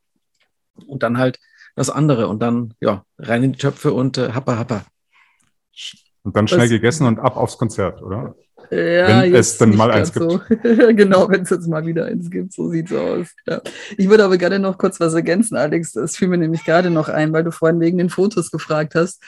[0.87, 1.39] und dann halt
[1.75, 4.85] das andere und dann ja rein in die Töpfe und äh, happa happa.
[6.25, 8.35] Und dann schnell das, gegessen und ab aufs Konzert, oder?
[8.71, 10.31] Ja, wenn es dann mal eins gibt.
[10.31, 10.41] So.
[10.93, 13.27] genau, wenn es jetzt mal wieder eins gibt, so sieht es aus.
[13.45, 13.61] Ja.
[13.95, 15.93] Ich würde aber gerne noch kurz was ergänzen, Alex.
[15.93, 19.21] Das fiel mir nämlich gerade noch ein, weil du vorhin wegen den Fotos gefragt hast.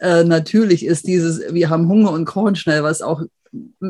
[0.00, 3.22] Äh, natürlich ist dieses, wir haben Hunger und kochen schnell, was auch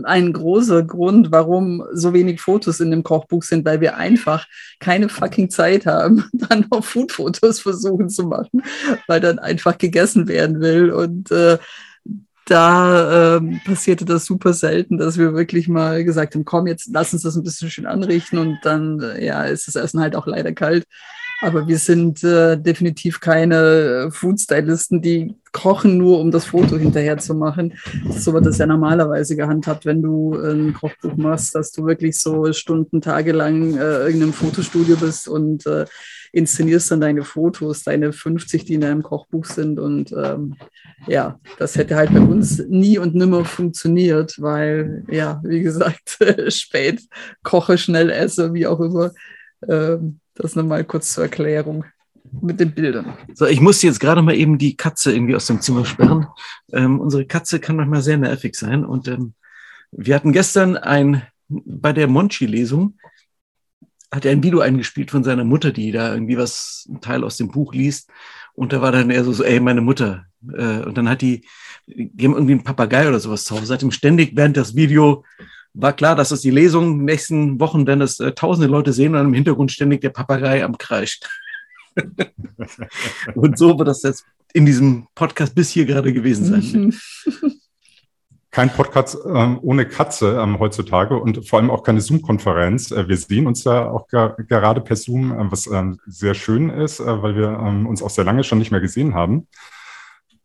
[0.04, 4.46] ein großer Grund, warum so wenig Fotos in dem Kochbuch sind, weil wir einfach
[4.78, 8.62] keine fucking Zeit haben, dann noch Foodfotos versuchen zu machen,
[9.06, 10.90] weil dann einfach gegessen werden will.
[10.90, 11.58] Und äh,
[12.46, 17.12] da ähm, passierte das super selten, dass wir wirklich mal gesagt haben, komm, jetzt lass
[17.12, 20.26] uns das ein bisschen schön anrichten und dann, äh, ja, ist das Essen halt auch
[20.26, 20.86] leider kalt.
[21.44, 27.18] Aber wir sind äh, definitiv keine äh, Foodstylisten, die kochen nur, um das Foto hinterher
[27.18, 27.74] zu machen.
[28.10, 32.50] So wird das ja normalerweise gehandhabt, wenn du ein Kochbuch machst, dass du wirklich so
[32.54, 35.84] Stunden, Tage lang äh, irgendeinem Fotostudio bist und äh,
[36.32, 39.78] inszenierst dann deine Fotos, deine 50, die in deinem Kochbuch sind.
[39.78, 40.56] Und ähm,
[41.06, 47.02] ja, das hätte halt bei uns nie und nimmer funktioniert, weil, ja, wie gesagt, spät
[47.42, 49.12] koche, schnell esse, wie auch immer.
[49.68, 51.84] Ähm, das nochmal kurz zur Erklärung
[52.40, 53.16] mit den Bildern.
[53.34, 56.26] So, ich muss jetzt gerade mal eben die Katze irgendwie aus dem Zimmer sperren.
[56.72, 58.84] Ähm, unsere Katze kann manchmal sehr nervig sein.
[58.84, 59.34] Und ähm,
[59.92, 62.98] wir hatten gestern ein, bei der Monchi-Lesung,
[64.10, 67.36] hat er ein Video eingespielt von seiner Mutter, die da irgendwie was, ein Teil aus
[67.36, 68.10] dem Buch liest.
[68.54, 70.26] Und da war dann eher so, so ey, meine Mutter.
[70.52, 71.46] Äh, und dann hat die,
[71.86, 73.66] die haben irgendwie einen Papagei oder sowas zu Hause.
[73.66, 75.24] Seitdem ständig während das Video
[75.74, 79.26] war klar, dass das die Lesung nächsten Wochen, wenn es äh, tausende Leute sehen und
[79.26, 81.28] im Hintergrund ständig der Papagei am kreischt.
[83.34, 86.94] und so wird das jetzt in diesem Podcast bis hier gerade gewesen sein.
[88.50, 92.92] Kein Podcast ähm, ohne Katze ähm, heutzutage und vor allem auch keine Zoom-Konferenz.
[92.92, 97.00] Äh, wir sehen uns ja auch gerade per Zoom, äh, was ähm, sehr schön ist,
[97.00, 99.48] äh, weil wir ähm, uns auch sehr lange schon nicht mehr gesehen haben.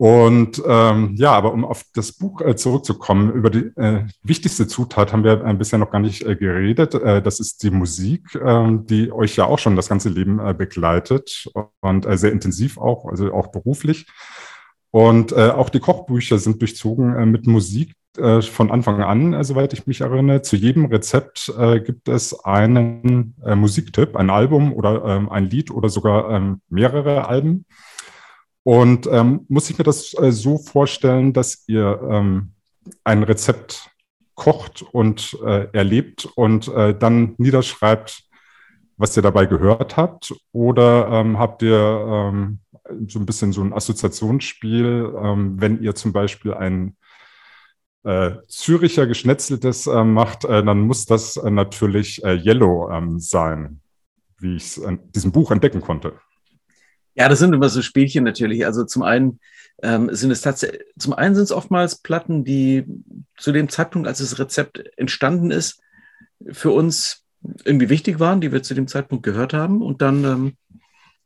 [0.02, 5.12] Und ähm, ja, aber um auf das Buch äh, zurückzukommen, über die äh, wichtigste Zutat
[5.12, 6.94] haben wir äh, bisher noch gar nicht äh, geredet.
[6.94, 10.54] Äh, das ist die Musik, äh, die euch ja auch schon das ganze Leben äh,
[10.54, 14.08] begleitet und äh, sehr intensiv auch, also auch beruflich.
[14.90, 19.44] Und äh, auch die Kochbücher sind durchzogen äh, mit Musik äh, von Anfang an, äh,
[19.44, 20.44] soweit ich mich erinnere.
[20.44, 25.72] Zu jedem Rezept äh, gibt es einen äh, Musiktipp, ein Album oder ähm, ein Lied
[25.72, 27.66] oder sogar ähm, mehrere Alben.
[28.70, 32.52] Und ähm, muss ich mir das äh, so vorstellen, dass ihr ähm,
[33.04, 33.90] ein Rezept
[34.36, 38.30] kocht und äh, erlebt und äh, dann niederschreibt,
[38.96, 40.36] was ihr dabei gehört habt?
[40.52, 42.60] Oder ähm, habt ihr ähm,
[43.08, 46.96] so ein bisschen so ein Assoziationsspiel, ähm, wenn ihr zum Beispiel ein
[48.04, 53.82] äh, Züricher Geschnetzeltes äh, macht, äh, dann muss das äh, natürlich äh, Yellow ähm, sein,
[54.38, 56.20] wie ich es in diesem Buch entdecken konnte.
[57.16, 58.66] Ja, das sind immer so Spielchen natürlich.
[58.66, 59.40] Also zum einen
[59.82, 62.86] ähm, sind es tatsächlich, zum einen sind es oftmals Platten, die
[63.38, 65.82] zu dem Zeitpunkt, als das Rezept entstanden ist,
[66.52, 67.26] für uns
[67.64, 69.82] irgendwie wichtig waren, die wir zu dem Zeitpunkt gehört haben.
[69.82, 70.58] Und dann ähm,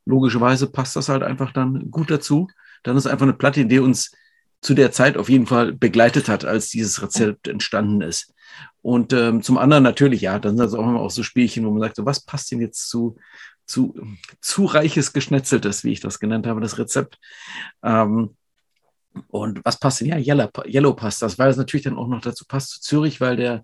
[0.05, 2.47] logischerweise passt das halt einfach dann gut dazu.
[2.83, 4.11] Dann ist einfach eine Platte, die uns
[4.61, 8.33] zu der Zeit auf jeden Fall begleitet hat, als dieses Rezept entstanden ist.
[8.81, 11.71] Und ähm, zum anderen natürlich, ja, dann sind das auch immer auch so Spielchen, wo
[11.71, 13.17] man sagt, so, was passt denn jetzt zu
[13.65, 13.95] zu,
[14.41, 17.19] zu reiches Geschnetzeltes, wie ich das genannt habe, das Rezept.
[17.83, 18.35] Ähm,
[19.27, 20.07] und was passt denn?
[20.07, 23.21] Ja, Yellow, Yellow passt das, weil es natürlich dann auch noch dazu passt zu Zürich,
[23.21, 23.63] weil der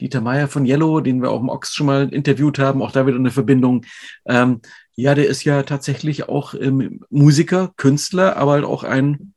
[0.00, 3.06] Dieter Meier von Yellow, den wir auch im Ox schon mal interviewt haben, auch da
[3.06, 3.84] wieder eine Verbindung.
[4.26, 4.60] Ähm,
[4.94, 9.34] ja, der ist ja tatsächlich auch ähm, Musiker, Künstler, aber halt auch ein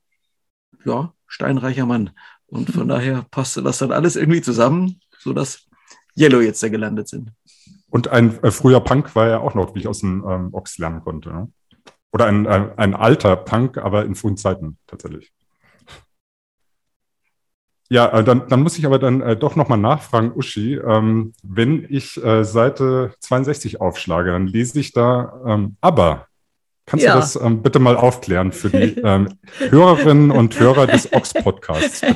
[0.86, 2.12] ja, steinreicher Mann.
[2.46, 5.68] Und von daher passte das dann alles irgendwie zusammen, sodass
[6.18, 7.32] Yellow jetzt da gelandet sind.
[7.94, 10.80] Und ein äh, früher Punk war ja auch noch, wie ich aus dem ähm, Ox
[10.80, 11.32] lernen konnte.
[11.32, 11.52] Ne?
[12.12, 15.32] Oder ein, ein, ein, alter Punk, aber in frühen Zeiten tatsächlich.
[17.90, 20.74] Ja, äh, dann, dann muss ich aber dann äh, doch nochmal nachfragen, Uschi.
[20.74, 26.26] Ähm, wenn ich äh, Seite 62 aufschlage, dann lese ich da ähm, aber
[26.86, 27.14] Kannst ja.
[27.14, 29.30] du das ähm, bitte mal aufklären für die ähm,
[29.70, 32.02] Hörerinnen und Hörer des Ox-Podcasts?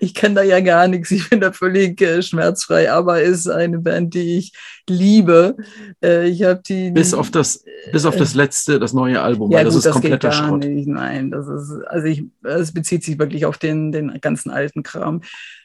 [0.00, 1.10] Ich kann da ja gar nichts.
[1.10, 2.90] Ich bin da völlig äh, schmerzfrei.
[2.92, 4.52] Aber ist eine Band, die ich
[4.88, 5.56] liebe.
[6.02, 9.50] Äh, ich habe die bis auf das bis auf das letzte, das neue Album.
[9.50, 10.64] Ja, das gut, ist das kompletter geht gar Schrott.
[10.64, 10.88] Nicht.
[10.88, 12.24] Nein, das ist also ich.
[12.44, 15.22] Es bezieht sich wirklich auf den den ganzen alten Kram.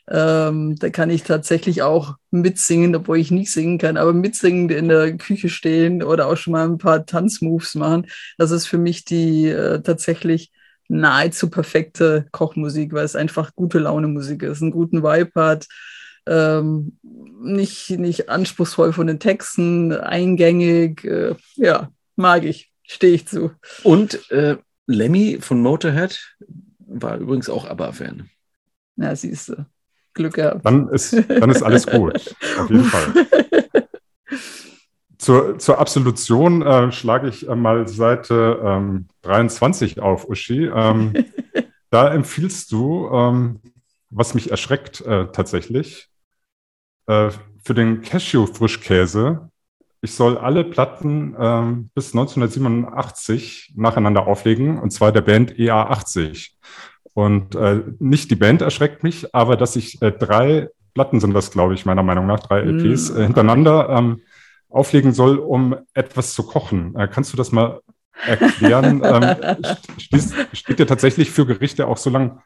[0.09, 4.89] Ähm, da kann ich tatsächlich auch mitsingen, obwohl ich nicht singen kann, aber mitsingen in
[4.89, 8.07] der Küche stehen oder auch schon mal ein paar Tanzmoves machen.
[8.37, 10.51] Das ist für mich die äh, tatsächlich
[10.89, 15.67] nahezu perfekte Kochmusik, weil es einfach gute Laune Musik ist, einen guten Vibe hat,
[16.25, 16.97] ähm,
[17.41, 23.51] nicht, nicht anspruchsvoll von den Texten, eingängig, äh, ja, mag ich, stehe ich zu.
[23.83, 26.35] Und äh, Lemmy von Motorhead
[26.79, 28.29] war übrigens auch ABBA-Fan.
[28.95, 29.65] Na, siehst du.
[30.13, 30.65] Glück gehabt.
[30.65, 32.35] Dann ist, dann ist alles gut.
[32.59, 33.25] Auf jeden Fall.
[35.23, 40.65] Zur, zur Absolution äh, schlage ich äh, mal Seite ähm, 23 auf, Uschi.
[40.65, 41.13] Ähm,
[41.89, 43.61] da empfiehlst du, ähm,
[44.09, 46.09] was mich erschreckt äh, tatsächlich,
[47.07, 47.29] äh,
[47.63, 49.49] für den Cashew-Frischkäse.
[50.01, 56.49] Ich soll alle Platten ähm, bis 1987 nacheinander auflegen, und zwar der Band EA80.
[57.13, 61.51] Und äh, nicht die Band erschreckt mich, aber dass ich äh, drei Platten sind das,
[61.51, 63.17] glaube ich, meiner Meinung nach, drei LPs mm.
[63.17, 64.21] äh, hintereinander ähm,
[64.69, 66.95] auflegen soll, um etwas zu kochen.
[66.95, 67.81] Äh, kannst du das mal
[68.25, 69.01] erklären?
[69.05, 69.63] ähm,
[69.97, 72.41] steht, steht ihr tatsächlich für Gerichte auch so lange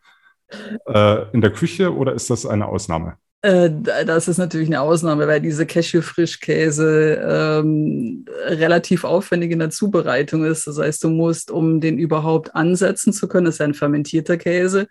[0.86, 3.18] äh, in der Küche oder ist das eine Ausnahme?
[3.42, 3.70] Äh,
[4.06, 10.66] das ist natürlich eine Ausnahme, weil diese Cashew-Frischkäse ähm, relativ aufwendig in der Zubereitung ist.
[10.68, 14.88] Das heißt, du musst, um den überhaupt ansetzen zu können, das ist ein fermentierter Käse,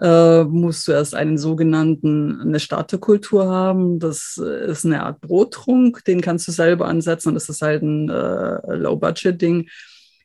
[0.00, 4.00] äh, musst du erst einen sogenannten, eine Starterkultur haben.
[4.00, 8.08] Das ist eine Art Brottrunk, den kannst du selber ansetzen und das ist halt ein
[8.08, 9.68] äh, Low-Budget-Ding.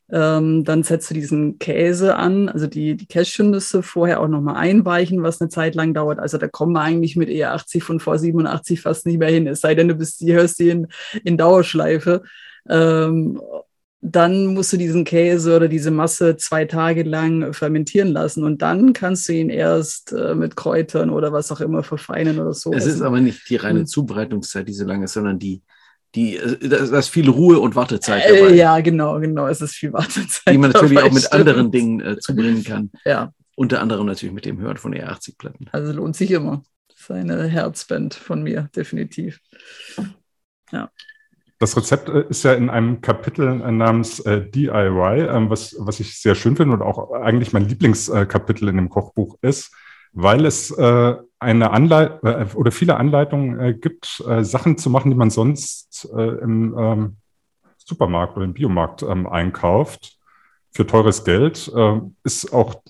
[0.10, 5.22] Ähm, dann setzt du diesen Käse an, also die, die Cashewnüsse vorher auch nochmal einweichen,
[5.22, 6.20] was eine Zeit lang dauert.
[6.20, 9.60] Also da kommen wir eigentlich mit E80 von vor 87 fast nicht mehr hin, es
[9.60, 10.88] sei denn, du bist, die hörst die in,
[11.26, 12.24] in Dauerschleife.
[12.70, 13.42] Ähm,
[14.00, 18.94] dann musst du diesen Käse oder diese Masse zwei Tage lang fermentieren lassen und dann
[18.94, 22.72] kannst du ihn erst äh, mit Kräutern oder was auch immer verfeinern oder so.
[22.72, 23.86] Es ist aber nicht die reine.
[23.86, 25.64] Zubereitungszeit, die so lange ist, sondern die,
[26.16, 28.56] die, das ist viel Ruhe und Wartezeit äh, dabei.
[28.56, 30.54] ja, genau, genau, es ist viel Wartezeit.
[30.54, 31.48] Die man natürlich dabei, auch mit stimmt.
[31.48, 32.92] anderen Dingen äh, zubringen kann.
[33.06, 33.34] Ja.
[33.56, 35.70] Unter anderem natürlich mit dem Hören von E80-Platten.
[35.72, 36.64] Also lohnt sich immer.
[36.90, 39.40] Das ist eine Herzband von mir, definitiv.
[40.72, 40.92] Ja.
[41.60, 46.00] Das Rezept äh, ist ja in einem Kapitel äh, namens äh, DIY, ähm, was, was
[46.00, 49.74] ich sehr schön finde und auch eigentlich mein Lieblingskapitel in dem Kochbuch ist,
[50.14, 50.74] weil es
[51.40, 52.24] eine Anleit
[52.56, 57.18] oder viele Anleitungen gibt, Sachen zu machen, die man sonst im ähm,
[57.78, 60.18] Supermarkt oder im Biomarkt ähm, einkauft
[60.72, 61.72] für teures Geld.
[62.24, 62.82] Ist auch,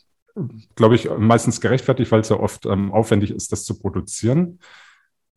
[0.76, 4.60] glaube ich, meistens gerechtfertigt, weil es ja oft aufwendig ist, das zu produzieren.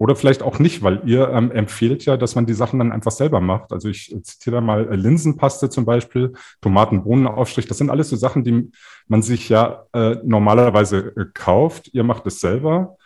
[0.00, 3.10] Oder vielleicht auch nicht, weil ihr ähm, empfehlt ja, dass man die Sachen dann einfach
[3.10, 3.70] selber macht.
[3.70, 7.66] Also ich zitiere da mal äh, Linsenpaste zum Beispiel, Tomaten-Bohnenaufstrich.
[7.66, 8.70] Das sind alles so Sachen, die
[9.08, 11.90] man sich ja äh, normalerweise äh, kauft.
[11.92, 12.96] Ihr macht es selber.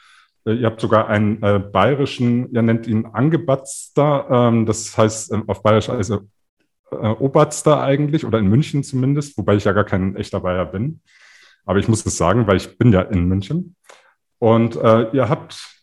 [0.47, 4.27] Äh, ihr habt sogar einen äh, bayerischen, ihr nennt ihn Angebatzter.
[4.31, 6.21] Ähm, das heißt ähm, auf bayerisch also
[6.91, 11.01] äh, Oberster eigentlich oder in München zumindest, wobei ich ja gar kein echter Bayer bin.
[11.65, 13.77] Aber ich muss es sagen, weil ich bin ja in München.
[14.39, 15.75] Und äh, ihr habt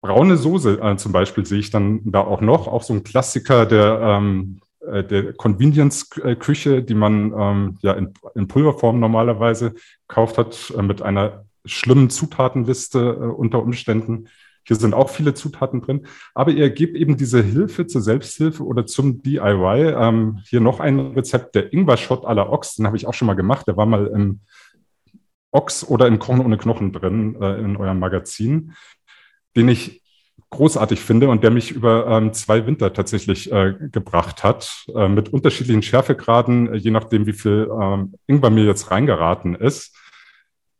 [0.00, 3.66] braune Soße äh, zum Beispiel sehe ich dann da auch noch, auch so ein Klassiker
[3.66, 9.74] der, ähm, äh, der Convenience-Küche, die man ähm, ja in, in, Pulverform normalerweise
[10.06, 14.28] gekauft hat, äh, mit einer schlimmen Zutatenliste äh, unter Umständen.
[14.64, 18.84] Hier sind auch viele Zutaten drin, aber ihr gebt eben diese Hilfe zur Selbsthilfe oder
[18.84, 19.94] zum DIY.
[19.96, 23.26] Ähm, hier noch ein Rezept, der Ingwer-Shot à la Ochs, den habe ich auch schon
[23.26, 23.66] mal gemacht.
[23.66, 24.40] Der war mal im
[25.50, 28.74] Ochs oder in Kochen ohne Knochen drin äh, in eurem Magazin
[29.58, 30.02] den ich
[30.50, 35.30] großartig finde und der mich über ähm, zwei Winter tatsächlich äh, gebracht hat, äh, mit
[35.30, 39.94] unterschiedlichen Schärfegraden, äh, je nachdem, wie viel ähm, Ingwer mir jetzt reingeraten ist.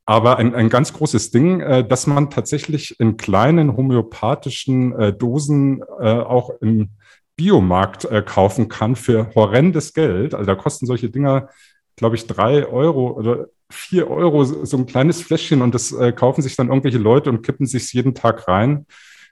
[0.09, 5.83] Aber ein, ein ganz großes Ding, äh, dass man tatsächlich in kleinen homöopathischen äh, Dosen
[6.01, 6.93] äh, auch im
[7.37, 10.33] Biomarkt äh, kaufen kann für horrendes Geld.
[10.33, 11.51] Also da kosten solche Dinger,
[11.97, 16.41] glaube ich, drei Euro oder vier Euro so ein kleines Fläschchen und das äh, kaufen
[16.41, 18.87] sich dann irgendwelche Leute und kippen sich jeden Tag rein.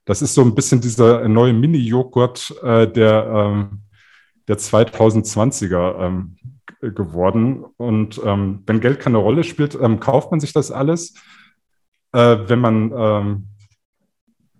[0.05, 3.81] Das ist so ein bisschen dieser neue Mini-Joghurt äh, der, ähm,
[4.47, 6.37] der 2020er ähm,
[6.81, 7.65] geworden.
[7.77, 11.15] Und ähm, wenn Geld keine Rolle spielt, ähm, kauft man sich das alles.
[12.13, 13.49] Äh, wenn man ähm,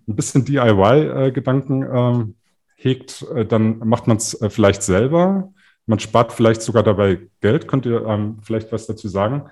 [0.07, 2.35] ein bisschen DIY-Gedanken ähm,
[2.75, 5.51] hegt, äh, dann macht man es äh, vielleicht selber.
[5.85, 7.67] Man spart vielleicht sogar dabei Geld.
[7.67, 9.49] Könnt ihr ähm, vielleicht was dazu sagen?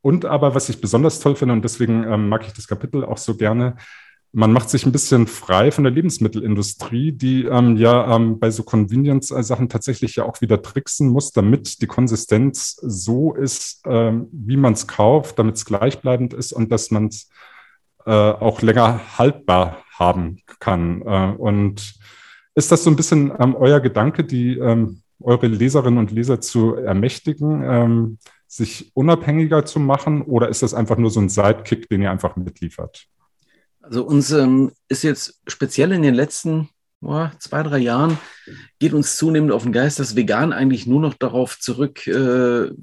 [0.00, 3.18] Und aber, was ich besonders toll finde, und deswegen ähm, mag ich das Kapitel auch
[3.18, 3.76] so gerne,
[4.36, 8.64] man macht sich ein bisschen frei von der Lebensmittelindustrie, die ähm, ja ähm, bei so
[8.64, 14.74] Convenience-Sachen tatsächlich ja auch wieder tricksen muss, damit die Konsistenz so ist, ähm, wie man
[14.74, 17.30] es kauft, damit es gleichbleibend ist und dass man es
[18.04, 21.00] äh, auch länger haltbar haben kann.
[21.00, 21.94] Äh, und
[22.54, 26.74] ist das so ein bisschen ähm, euer Gedanke, die ähm, eure Leserinnen und Leser zu
[26.74, 27.62] ermächtigen?
[27.64, 28.18] Ähm,
[28.48, 32.36] sich unabhängiger zu machen oder ist das einfach nur so ein Sidekick, den ihr einfach
[32.36, 33.08] mitliefert?
[33.86, 36.68] Also uns ähm, ist jetzt speziell in den letzten
[37.00, 38.18] boah, zwei, drei Jahren
[38.80, 42.74] geht uns zunehmend auf den Geist, dass vegan eigentlich nur noch darauf zurückgeführt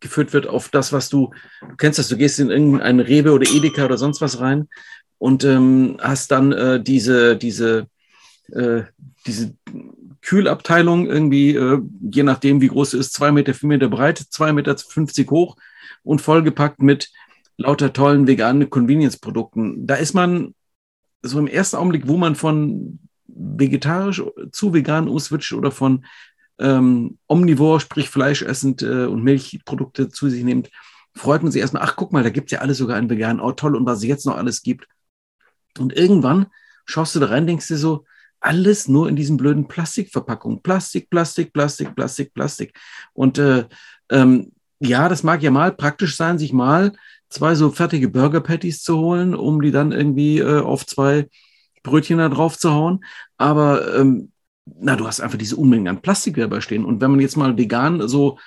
[0.00, 3.46] äh, wird, auf das, was du, du kennst das, du gehst in irgendeinen Rewe oder
[3.50, 4.68] Edeka oder sonst was rein
[5.18, 7.88] und ähm, hast dann äh, diese, diese,
[8.52, 8.82] äh,
[9.26, 9.54] diese
[10.22, 14.54] Kühlabteilung irgendwie, äh, je nachdem, wie groß es ist, zwei Meter, vier Meter breit, zwei
[14.54, 15.56] Meter fünfzig hoch
[16.02, 17.10] und vollgepackt mit
[17.56, 19.86] lauter tollen veganen Convenience-Produkten.
[19.86, 20.54] Da ist man
[21.22, 26.04] so im ersten Augenblick, wo man von vegetarisch zu vegan umswitcht oder von
[26.58, 30.70] ähm, omnivor, sprich fleischessend äh, und Milchprodukte zu sich nimmt,
[31.14, 33.40] freut man sich erstmal, ach guck mal, da gibt es ja alles sogar in vegan,
[33.40, 34.86] oh toll, und was es jetzt noch alles gibt.
[35.78, 36.46] Und irgendwann
[36.84, 38.04] schaust du da rein, denkst dir so,
[38.40, 40.62] alles nur in diesen blöden Plastikverpackungen.
[40.62, 42.78] Plastik, Plastik, Plastik, Plastik, Plastik.
[43.12, 43.66] Und äh,
[44.10, 46.92] ähm, ja, das mag ja mal praktisch sein, sich mal
[47.28, 51.28] zwei so fertige Burger Patties zu holen, um die dann irgendwie äh, auf zwei
[51.82, 53.04] Brötchen da drauf zu hauen.
[53.36, 54.32] Aber ähm,
[54.64, 56.84] na, du hast einfach diese Unmengen an Plastik dabei stehen.
[56.84, 58.38] Und wenn man jetzt mal vegan so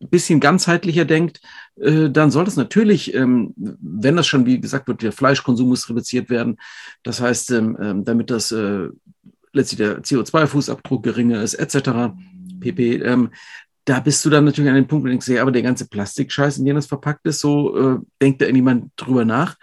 [0.00, 1.40] ein bisschen ganzheitlicher denkt,
[1.76, 5.88] äh, dann soll das natürlich, ähm, wenn das schon, wie gesagt wird, der Fleischkonsum muss
[5.88, 6.56] reduziert werden.
[7.02, 8.88] Das heißt, ähm, ähm damit das äh,
[9.52, 12.14] letztlich der CO2-Fußabdruck geringer ist, etc.
[12.60, 13.02] pp.
[13.84, 15.88] Da bist du dann natürlich an dem Punkt, wo du denkst, ja, aber der ganze
[15.88, 19.56] Plastikscheiß, in dem das verpackt ist, so äh, denkt da irgendjemand drüber nach,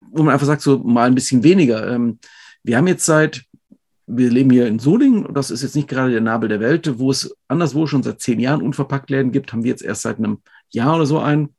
[0.00, 1.92] wo man einfach sagt, so mal ein bisschen weniger.
[1.92, 2.18] Ähm,
[2.62, 3.44] wir haben jetzt seit,
[4.06, 7.10] wir leben hier in Solingen, das ist jetzt nicht gerade der Nabel der Welt, wo
[7.10, 10.40] es anderswo schon seit zehn Jahren unverpackt Läden gibt, haben wir jetzt erst seit einem
[10.70, 11.54] Jahr oder so einen.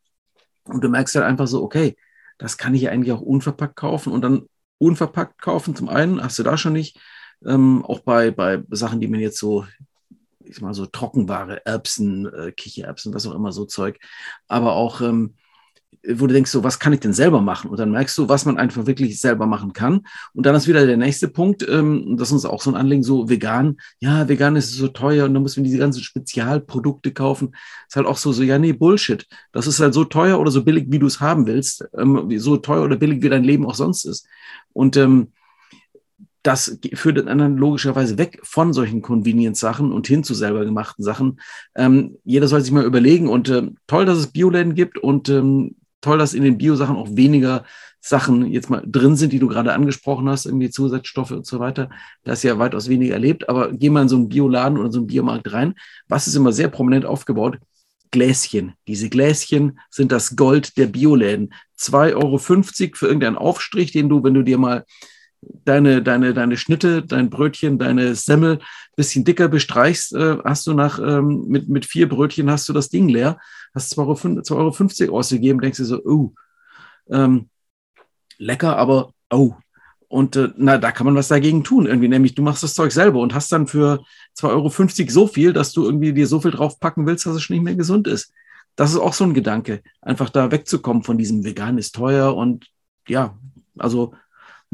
[0.64, 1.96] Und du merkst halt einfach so, okay,
[2.38, 4.44] das kann ich eigentlich auch unverpackt kaufen und dann
[4.78, 5.76] unverpackt kaufen.
[5.76, 7.00] Zum einen hast du da schon nicht,
[7.46, 9.66] ähm, auch bei, bei Sachen, die man jetzt so
[10.46, 14.00] ich sag mal so Trockenware, Erbsen, äh, Kichererbsen, was auch immer, so Zeug.
[14.48, 15.36] Aber auch, ähm,
[16.08, 17.70] wo du denkst, so, was kann ich denn selber machen?
[17.70, 20.06] Und dann merkst du, was man einfach wirklich selber machen kann.
[20.34, 23.04] Und dann ist wieder der nächste Punkt, ähm, das ist uns auch so ein Anliegen,
[23.04, 23.78] so vegan.
[24.00, 27.56] Ja, vegan ist so teuer und dann muss man diese ganzen Spezialprodukte kaufen.
[27.88, 29.26] Ist halt auch so, so, ja, nee, Bullshit.
[29.52, 31.86] Das ist halt so teuer oder so billig, wie du es haben willst.
[31.98, 34.28] Ähm, so teuer oder billig, wie dein Leben auch sonst ist.
[34.74, 35.32] Und ähm,
[36.46, 41.40] das führt dann logischerweise weg von solchen Convenience-Sachen und hin zu selber gemachten Sachen.
[41.76, 45.76] Ähm, jeder soll sich mal überlegen und äh, toll, dass es Bioläden gibt und ähm,
[46.02, 47.66] toll, dass in den Bio-Sachen auch weniger
[48.00, 51.90] Sachen jetzt mal drin sind, die du gerade angesprochen hast, irgendwie Zusatzstoffe und so weiter.
[52.24, 55.00] Da ist ja weitaus weniger erlebt, aber geh mal in so einen Bioladen oder so
[55.00, 55.74] einen Biomarkt rein.
[56.08, 57.58] Was ist immer sehr prominent aufgebaut?
[58.12, 58.74] Gläschen.
[58.88, 61.56] Diese Gläschen sind das Gold der Bioläden.
[61.80, 64.86] 2,50 Euro für irgendeinen Aufstrich, den du, wenn du dir mal
[65.42, 68.60] deine, deine, deine Schnitte, dein Brötchen, deine Semmel
[68.96, 72.90] bisschen dicker bestreichst, äh, hast du nach, ähm, mit, mit vier Brötchen hast du das
[72.90, 73.38] Ding leer,
[73.74, 76.34] hast 2,50 Euro, ausgegeben, denkst du so, oh,
[77.10, 77.50] ähm,
[78.38, 79.54] lecker, aber oh.
[80.08, 82.92] Und äh, na, da kann man was dagegen tun, irgendwie, nämlich du machst das Zeug
[82.92, 84.04] selber und hast dann für
[84.38, 87.56] 2,50 Euro so viel, dass du irgendwie dir so viel draufpacken willst, dass es schon
[87.56, 88.32] nicht mehr gesund ist.
[88.76, 92.68] Das ist auch so ein Gedanke, einfach da wegzukommen von diesem vegan ist teuer und
[93.08, 93.38] ja,
[93.78, 94.14] also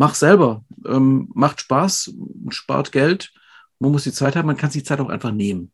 [0.02, 0.66] mach selber.
[0.88, 2.12] Ähm, macht Spaß,
[2.50, 3.32] spart Geld.
[3.78, 5.72] Man muss die Zeit haben, man kann sich die Zeit auch einfach nehmen.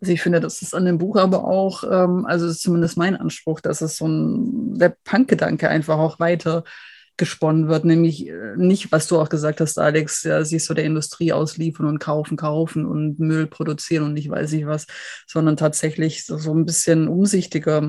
[0.00, 3.60] Also ich finde, das ist an dem Buch aber auch, ähm, also zumindest mein Anspruch,
[3.60, 6.62] dass es so ein, der Punk-Gedanke einfach auch weiter
[7.16, 10.84] gesponnen wird, nämlich äh, nicht, was du auch gesagt hast, Alex, ja, siehst du der
[10.84, 14.86] Industrie ausliefern und kaufen, kaufen und Müll produzieren und nicht weiß ich was,
[15.26, 17.82] sondern tatsächlich so, so ein bisschen umsichtiger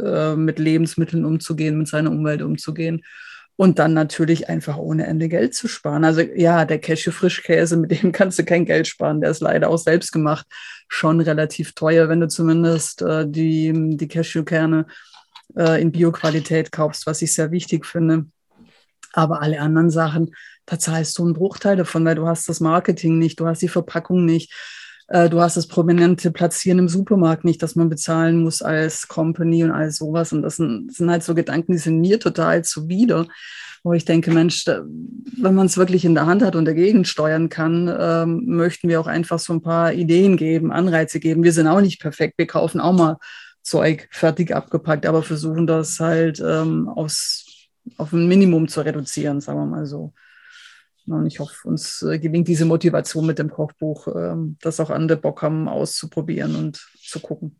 [0.00, 3.02] äh, mit Lebensmitteln umzugehen, mit seiner Umwelt umzugehen
[3.58, 6.04] und dann natürlich einfach ohne Ende Geld zu sparen.
[6.04, 9.20] Also ja, der Cashew-Frischkäse, mit dem kannst du kein Geld sparen.
[9.20, 10.46] Der ist leider auch selbst gemacht
[10.86, 14.86] schon relativ teuer, wenn du zumindest äh, die, die Cashewkerne
[15.56, 18.26] äh, in Bioqualität kaufst, was ich sehr wichtig finde.
[19.12, 23.18] Aber alle anderen Sachen, da zahlst du einen Bruchteil davon, weil du hast das Marketing
[23.18, 24.52] nicht, du hast die Verpackung nicht,
[25.08, 29.64] äh, du hast das prominente Platzieren im Supermarkt nicht, dass man bezahlen muss als Company
[29.64, 30.32] und all sowas.
[30.32, 33.26] Und das sind, das sind halt so Gedanken, die sind mir total zuwider,
[33.82, 37.04] wo ich denke, Mensch, da, wenn man es wirklich in der Hand hat und dagegen
[37.04, 41.42] steuern kann, ähm, möchten wir auch einfach so ein paar Ideen geben, Anreize geben.
[41.42, 43.16] Wir sind auch nicht perfekt, wir kaufen auch mal
[43.62, 49.58] Zeug fertig abgepackt, aber versuchen das halt ähm, aus, auf ein Minimum zu reduzieren, sagen
[49.58, 50.12] wir mal so.
[51.12, 55.18] Und ich hoffe, uns äh, gelingt diese Motivation mit dem Kochbuch, ähm, dass auch andere
[55.18, 57.58] Bock haben, auszuprobieren und zu gucken.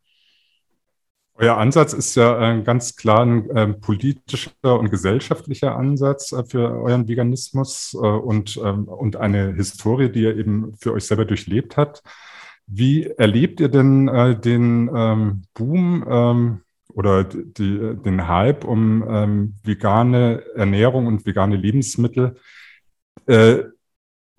[1.41, 6.83] Euer Ansatz ist ja äh, ganz klar ein äh, politischer und gesellschaftlicher Ansatz äh, für
[6.83, 11.77] euren Veganismus äh, und, ähm, und eine Historie, die ihr eben für euch selber durchlebt
[11.77, 12.03] habt.
[12.67, 16.61] Wie erlebt ihr denn äh, den ähm, Boom ähm,
[16.93, 22.35] oder die, den Hype um ähm, vegane Ernährung und vegane Lebensmittel
[23.27, 23.65] äh,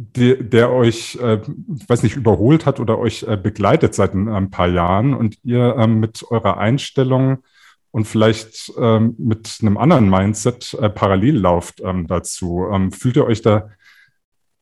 [0.01, 1.41] der, der euch, äh,
[1.87, 5.75] weiß nicht, überholt hat oder euch äh, begleitet seit ein, ein, paar Jahren und ihr
[5.77, 7.39] ähm, mit eurer Einstellung
[7.91, 12.65] und vielleicht ähm, mit einem anderen Mindset äh, parallel lauft ähm, dazu.
[12.71, 13.71] Ähm, fühlt ihr euch da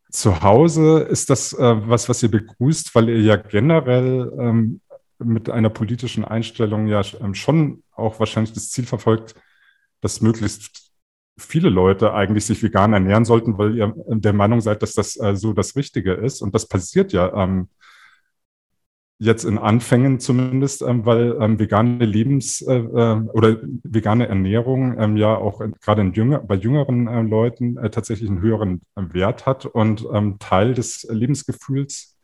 [0.10, 1.02] zu Hause?
[1.02, 4.80] Ist das äh, was, was ihr begrüßt, weil ihr ja generell
[5.20, 9.36] mit einer politischen Einstellung ja schon auch wahrscheinlich das Ziel verfolgt,
[10.02, 10.87] dass möglichst
[11.38, 15.36] viele Leute eigentlich sich vegan ernähren sollten, weil ihr der Meinung seid, dass das äh,
[15.36, 16.42] so das Richtige ist.
[16.42, 17.70] Und das passiert ja ähm,
[19.20, 25.18] jetzt in Anfängen zumindest, ähm, weil ähm, vegane Lebens- äh, äh, oder vegane Ernährung ähm,
[25.18, 29.66] ja auch gerade jünger, bei jüngeren äh, Leuten äh, tatsächlich einen höheren äh, Wert hat
[29.66, 32.18] und ähm, Teil des Lebensgefühls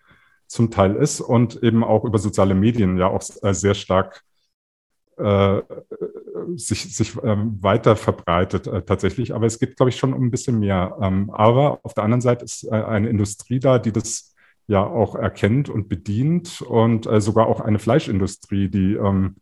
[0.48, 4.22] zum Teil ist und eben auch über soziale Medien ja auch äh, sehr stark
[6.56, 9.34] sich, sich ähm, weiter verbreitet tatsächlich.
[9.34, 10.98] Aber es geht, glaube ich, schon um ein bisschen mehr.
[11.02, 14.34] Ähm, aber auf der anderen Seite ist eine Industrie da, die das
[14.68, 19.36] ja auch erkennt und bedient und äh, sogar auch eine Fleischindustrie, die ähm,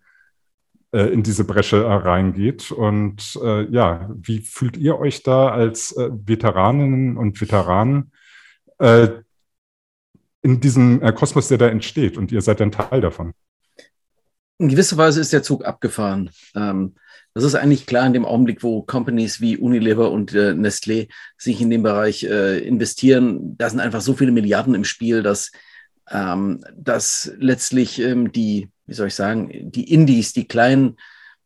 [0.93, 2.72] äh, in diese Bresche äh, reingeht.
[2.72, 8.12] Und äh, ja, wie fühlt ihr euch da als äh, Veteraninnen und Veteranen
[8.80, 9.10] äh,
[10.41, 12.18] in diesem Kosmos, der da entsteht?
[12.18, 13.34] Und ihr seid ein Teil davon.
[14.62, 16.30] In gewisser Weise ist der Zug abgefahren.
[16.55, 16.93] Ähm,
[17.34, 21.62] das ist eigentlich klar in dem Augenblick, wo Companies wie Unilever und äh, Nestlé sich
[21.62, 23.57] in dem Bereich äh, investieren.
[23.57, 25.51] Da sind einfach so viele Milliarden im Spiel, dass,
[26.12, 30.97] ähm, dass letztlich ähm, die, wie soll ich sagen, die Indies, die kleinen,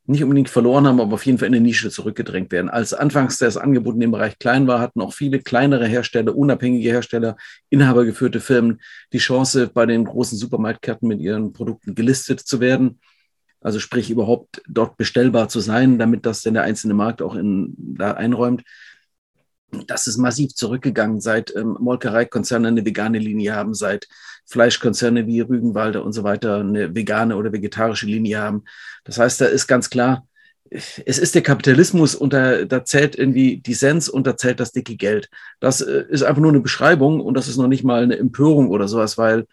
[0.07, 2.69] nicht unbedingt verloren haben, aber auf jeden Fall in der Nische zurückgedrängt werden.
[2.69, 6.89] Als anfangs das Angebot in dem Bereich klein war, hatten auch viele kleinere Hersteller, unabhängige
[6.89, 7.37] Hersteller,
[7.69, 8.81] inhabergeführte Firmen
[9.13, 12.99] die Chance, bei den großen Supermarktketten mit ihren Produkten gelistet zu werden.
[13.61, 17.73] Also sprich überhaupt dort bestellbar zu sein, damit das denn der einzelne Markt auch in,
[17.77, 18.63] da einräumt.
[19.87, 24.07] Das ist massiv zurückgegangen, seit ähm, Molkereikonzerne eine vegane Linie haben, seit
[24.45, 28.63] Fleischkonzerne wie Rügenwalder und so weiter eine vegane oder vegetarische Linie haben.
[29.03, 30.27] Das heißt, da ist ganz klar,
[30.69, 34.71] es ist der Kapitalismus und da, da zählt irgendwie die Sens und da zählt das
[34.71, 35.29] dicke Geld.
[35.59, 38.69] Das äh, ist einfach nur eine Beschreibung und das ist noch nicht mal eine Empörung
[38.69, 39.45] oder sowas, weil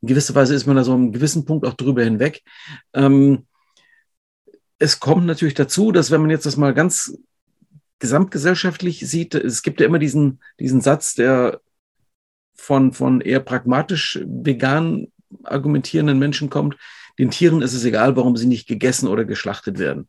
[0.00, 2.42] in gewisser Weise ist man da so einen gewissen Punkt auch drüber hinweg.
[2.94, 3.46] Ähm,
[4.78, 7.18] es kommt natürlich dazu, dass wenn man jetzt das mal ganz
[7.98, 11.60] gesamtgesellschaftlich sieht, es gibt ja immer diesen, diesen Satz, der
[12.54, 15.08] von, von eher pragmatisch vegan
[15.44, 16.76] argumentierenden Menschen kommt.
[17.18, 20.08] Den Tieren ist es egal, warum sie nicht gegessen oder geschlachtet werden.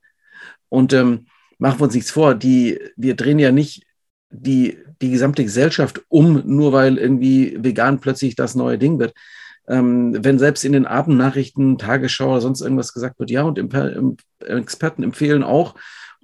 [0.70, 1.28] Und ähm,
[1.58, 3.86] machen wir uns nichts vor, die, wir drehen ja nicht
[4.30, 9.14] die, die gesamte Gesellschaft um, nur weil irgendwie vegan plötzlich das neue Ding wird,
[9.68, 13.60] ähm, wenn selbst in den Abendnachrichten, Tagesschau oder sonst irgendwas gesagt wird, ja, und
[14.46, 15.76] Experten empfehlen auch,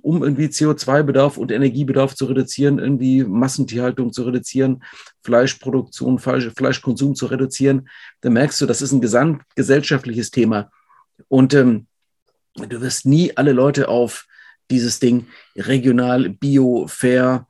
[0.05, 4.83] um irgendwie CO2-Bedarf und Energiebedarf zu reduzieren, irgendwie Massentierhaltung zu reduzieren,
[5.23, 7.89] Fleischproduktion, Fleisch, Fleischkonsum zu reduzieren,
[8.21, 10.69] dann merkst du, das ist ein gesamtgesellschaftliches Thema.
[11.27, 11.87] Und ähm,
[12.53, 14.27] du wirst nie alle Leute auf
[14.69, 15.25] dieses Ding
[15.55, 17.47] regional, bio, fair,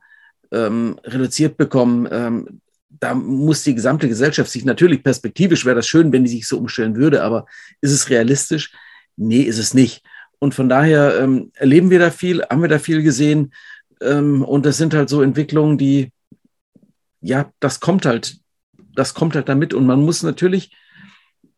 [0.50, 2.08] ähm, reduziert bekommen.
[2.10, 6.48] Ähm, da muss die gesamte Gesellschaft sich natürlich perspektivisch wäre das schön, wenn die sich
[6.48, 7.44] so umstellen würde, aber
[7.82, 8.72] ist es realistisch?
[9.16, 10.02] Nee, ist es nicht.
[10.38, 13.52] Und von daher ähm, erleben wir da viel, haben wir da viel gesehen.
[14.00, 16.12] Ähm, und das sind halt so Entwicklungen, die,
[17.20, 18.38] ja, das kommt halt,
[18.94, 19.74] das kommt halt damit.
[19.74, 20.76] Und man muss natürlich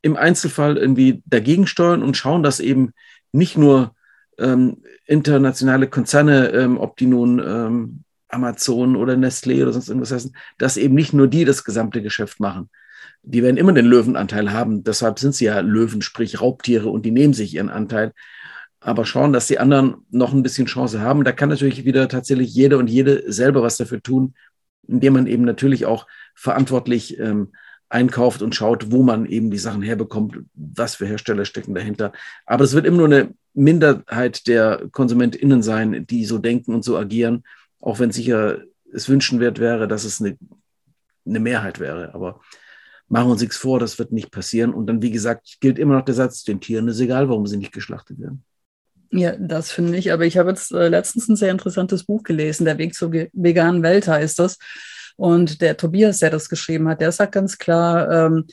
[0.03, 2.93] im Einzelfall irgendwie dagegen steuern und schauen, dass eben
[3.33, 3.95] nicht nur
[4.39, 10.37] ähm, internationale Konzerne, ähm, ob die nun ähm, Amazon oder Nestlé oder sonst irgendwas heißen,
[10.59, 12.71] dass eben nicht nur die das gesamte Geschäft machen.
[13.23, 14.85] Die werden immer den Löwenanteil haben.
[14.85, 18.13] Deshalb sind sie ja Löwen, sprich Raubtiere, und die nehmen sich ihren Anteil.
[18.81, 21.25] Aber schauen, dass die anderen noch ein bisschen Chance haben.
[21.25, 24.35] Da kann natürlich wieder tatsächlich jeder und jede selber was dafür tun,
[24.87, 27.53] indem man eben natürlich auch verantwortlich ähm,
[27.89, 32.13] einkauft und schaut, wo man eben die Sachen herbekommt, was für Hersteller stecken dahinter.
[32.47, 36.97] Aber es wird immer nur eine Minderheit der KonsumentInnen sein, die so denken und so
[36.97, 37.43] agieren
[37.81, 38.63] auch wenn sicher
[38.93, 40.37] es wünschenswert wäre, dass es eine,
[41.27, 42.15] eine Mehrheit wäre.
[42.15, 42.41] Aber
[43.09, 44.73] machen wir uns nichts vor, das wird nicht passieren.
[44.73, 47.57] Und dann, wie gesagt, gilt immer noch der Satz, den Tieren ist egal, warum sie
[47.57, 48.45] nicht geschlachtet werden.
[49.11, 50.13] Ja, das finde ich.
[50.13, 53.83] Aber ich habe jetzt äh, letztens ein sehr interessantes Buch gelesen, Der Weg zur veganen
[53.83, 54.59] Welt heißt das.
[55.17, 58.47] Und der Tobias, der das geschrieben hat, der sagt ganz klar, ähm,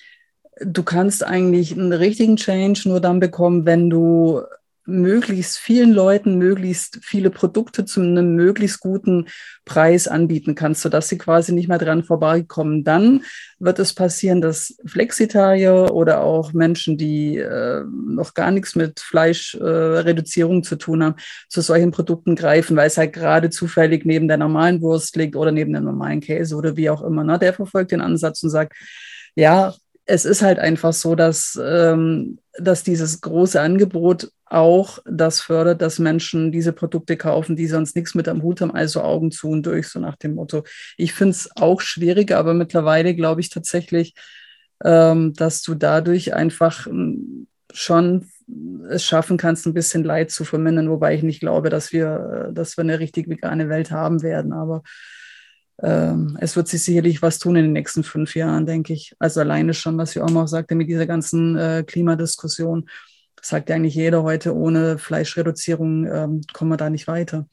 [0.61, 4.41] du kannst eigentlich einen richtigen Change nur dann bekommen, wenn du
[4.85, 9.27] möglichst vielen Leuten möglichst viele Produkte zu einem möglichst guten
[9.65, 12.83] Preis anbieten kannst, sodass sie quasi nicht mehr dran vorbeikommen.
[12.83, 13.23] Dann
[13.59, 20.59] wird es passieren, dass Flexitarier oder auch Menschen, die äh, noch gar nichts mit Fleischreduzierung
[20.59, 21.15] äh, zu tun haben,
[21.49, 25.51] zu solchen Produkten greifen, weil es halt gerade zufällig neben der normalen Wurst liegt oder
[25.51, 27.23] neben dem normalen Käse oder wie auch immer.
[27.23, 27.39] Ne?
[27.39, 28.73] Der verfolgt den Ansatz und sagt,
[29.35, 29.73] ja,
[30.05, 35.97] es ist halt einfach so, dass, ähm, dass dieses große Angebot auch das fördert, dass
[35.97, 39.65] Menschen diese Produkte kaufen, die sonst nichts mit am Hut haben, also Augen zu und
[39.65, 40.63] durch, so nach dem Motto.
[40.97, 44.13] Ich finde es auch schwierig, aber mittlerweile glaube ich tatsächlich,
[44.83, 48.27] ähm, dass du dadurch einfach ähm, schon
[48.89, 52.77] es schaffen kannst, ein bisschen Leid zu vermindern, wobei ich nicht glaube, dass wir, dass
[52.77, 54.53] wir eine richtig vegane Welt haben werden.
[54.53, 54.83] Aber
[55.77, 59.13] es wird sich sicherlich was tun in den nächsten fünf Jahren, denke ich.
[59.19, 62.87] Also alleine schon, was wir auch noch sagte mit dieser ganzen äh, Klimadiskussion,
[63.41, 67.47] sagt ja eigentlich jeder heute, ohne Fleischreduzierung ähm, kommen wir da nicht weiter.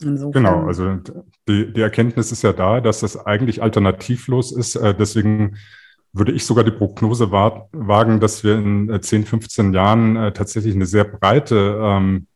[0.00, 0.44] Insofern.
[0.44, 0.98] Genau, also
[1.48, 4.76] die, die Erkenntnis ist ja da, dass das eigentlich alternativlos ist.
[4.76, 5.56] Äh, deswegen
[6.12, 10.74] würde ich sogar die Prognose wagen, dass wir in 10, äh, 15 Jahren äh, tatsächlich
[10.74, 12.26] eine sehr breite ähm,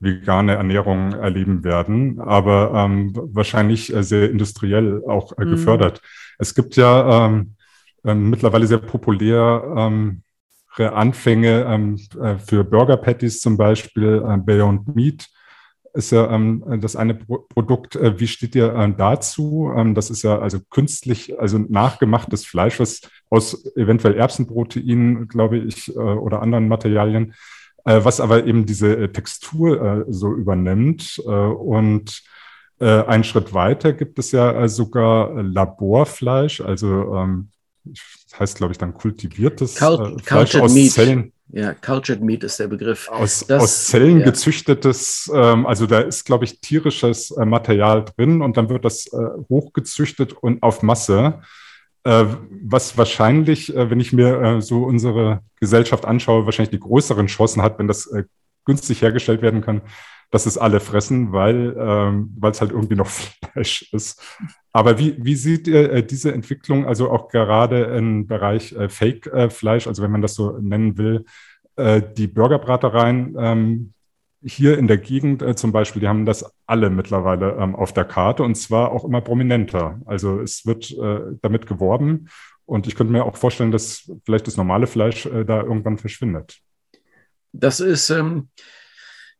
[0.00, 5.50] vegane Ernährung erleben werden, aber ähm, wahrscheinlich äh, sehr industriell auch äh, mhm.
[5.50, 6.00] gefördert.
[6.38, 7.54] Es gibt ja ähm,
[8.04, 10.22] äh, mittlerweile sehr populär ähm,
[10.76, 15.28] Anfänge ähm, äh, für Burger Patties zum Beispiel, äh, Beyond Meat
[15.94, 17.96] ist ja ähm, das eine Pro Produkt.
[17.96, 19.72] Äh, wie steht ihr äh, dazu?
[19.74, 25.94] Ähm, das ist ja also künstlich, also nachgemachtes Fleisch, was aus eventuell Erbsenproteinen, glaube ich,
[25.94, 27.34] äh, oder anderen Materialien
[27.84, 31.18] was aber eben diese äh, Textur äh, so übernimmt.
[31.18, 32.22] und
[32.80, 37.48] einen Schritt weiter gibt es ja sogar Laborfleisch, also ähm,
[37.84, 40.90] das heißt, glaube ich, dann kultiviertes Cul Fleisch aus Meat.
[40.90, 41.32] Zellen.
[41.52, 43.08] Ja, Cultured Meat ist der Begriff.
[43.08, 44.24] Aus, das, aus Zellen ja.
[44.24, 49.06] gezüchtetes, ähm, also da ist, glaube ich, tierisches äh, Material drin und dann wird das
[49.06, 49.18] äh,
[49.48, 51.42] hochgezüchtet und auf Masse.
[52.04, 52.26] Äh,
[52.62, 57.62] was wahrscheinlich, äh, wenn ich mir äh, so unsere Gesellschaft anschaue, wahrscheinlich die größeren Chancen
[57.62, 58.10] hat, wenn das
[58.66, 59.80] günstig hergestellt werden kann,
[60.30, 63.08] dass es alle fressen, weil ähm, es halt irgendwie noch
[63.52, 64.22] Fleisch ist.
[64.72, 70.10] Aber wie, wie sieht ihr diese Entwicklung, also auch gerade im Bereich Fake-Fleisch, also wenn
[70.10, 71.24] man das so nennen will,
[71.78, 73.92] die Burgerbratereien, ähm,
[74.44, 78.04] hier in der Gegend äh, zum Beispiel, die haben das alle mittlerweile ähm, auf der
[78.04, 80.00] Karte und zwar auch immer prominenter.
[80.04, 82.28] Also es wird äh, damit geworben
[82.66, 86.58] und ich könnte mir auch vorstellen, dass vielleicht das normale Fleisch äh, da irgendwann verschwindet.
[87.52, 88.48] Das ist, ähm,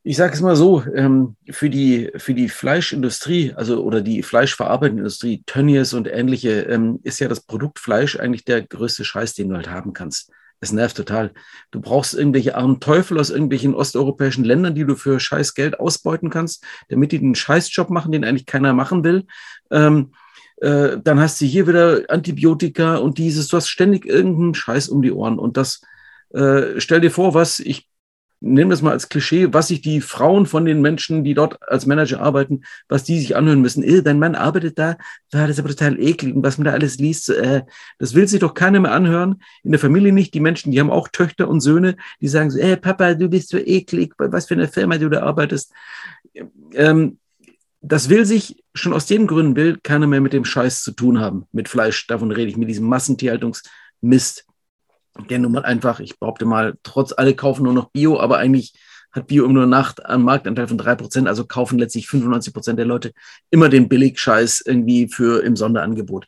[0.03, 5.01] ich sage es mal so, ähm, für, die, für die Fleischindustrie, also oder die fleischverarbeitende
[5.01, 9.49] Industrie, Tönnies und ähnliche, ähm, ist ja das Produkt Fleisch eigentlich der größte Scheiß, den
[9.49, 10.31] du halt haben kannst.
[10.61, 11.33] Es nervt total.
[11.71, 16.31] Du brauchst irgendwelche armen Teufel aus irgendwelchen osteuropäischen Ländern, die du für scheiß Geld ausbeuten
[16.31, 19.27] kannst, damit die den Scheißjob machen, den eigentlich keiner machen will.
[19.71, 20.13] Ähm,
[20.59, 25.03] äh, dann hast du hier wieder Antibiotika und dieses, du hast ständig irgendeinen Scheiß um
[25.03, 25.39] die Ohren.
[25.39, 25.83] Und das,
[26.31, 27.89] äh, stell dir vor, was ich
[28.45, 31.87] nehmen es mal als Klischee, was sich die Frauen von den Menschen, die dort als
[31.87, 33.83] Manager arbeiten, was die sich anhören müssen.
[33.83, 34.99] Äh, dein Mann arbeitet da,
[35.31, 36.35] das ist aber total eklig.
[36.35, 37.63] Und was man da alles liest, äh,
[37.99, 39.43] das will sich doch keiner mehr anhören.
[39.63, 40.35] In der Familie nicht.
[40.35, 43.49] Die Menschen, die haben auch Töchter und Söhne, die sagen so, äh, Papa, du bist
[43.49, 45.73] so eklig, was für eine Firma du da arbeitest.
[46.75, 47.19] Ähm,
[47.81, 51.21] das will sich schon aus den Gründen will keiner mehr mit dem Scheiß zu tun
[51.21, 52.07] haben, mit Fleisch.
[52.07, 54.47] Davon rede ich, mit diesem Massentierhaltungsmist
[55.31, 58.75] der nun mal einfach, ich behaupte mal, trotz alle kaufen nur noch Bio, aber eigentlich
[59.13, 62.79] hat Bio immer nur Nacht einen Marktanteil von drei Prozent, also kaufen letztlich 95 Prozent
[62.79, 63.13] der Leute
[63.51, 66.27] immer den Billigscheiß irgendwie für im Sonderangebot.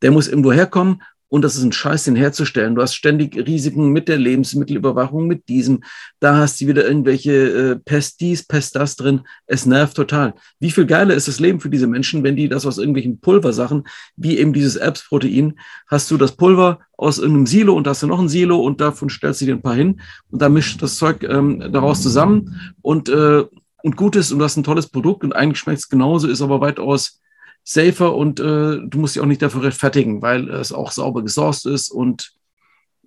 [0.00, 1.02] Der muss irgendwo herkommen
[1.32, 2.74] und das ist ein Scheiß, den herzustellen.
[2.74, 5.82] Du hast ständig Risiken mit der Lebensmittelüberwachung, mit diesem.
[6.20, 9.22] Da hast du wieder irgendwelche äh, Pest dies, Pest das drin.
[9.46, 10.34] Es nervt total.
[10.60, 13.84] Wie viel geiler ist das Leben für diese Menschen, wenn die das aus irgendwelchen Pulversachen,
[14.14, 18.20] wie eben dieses Erbsprotein, hast du das Pulver aus irgendeinem Silo und hast du noch
[18.20, 21.22] ein Silo und davon stellst du dir ein paar hin und da mischt das Zeug
[21.22, 23.42] ähm, daraus zusammen und, äh,
[23.82, 26.42] und gut ist und du hast ein tolles Produkt und eigentlich schmeckt es genauso, ist
[26.42, 27.22] aber weitaus
[27.64, 31.66] safer und äh, du musst dich auch nicht dafür rechtfertigen, weil es auch sauber gesourced
[31.66, 32.32] ist und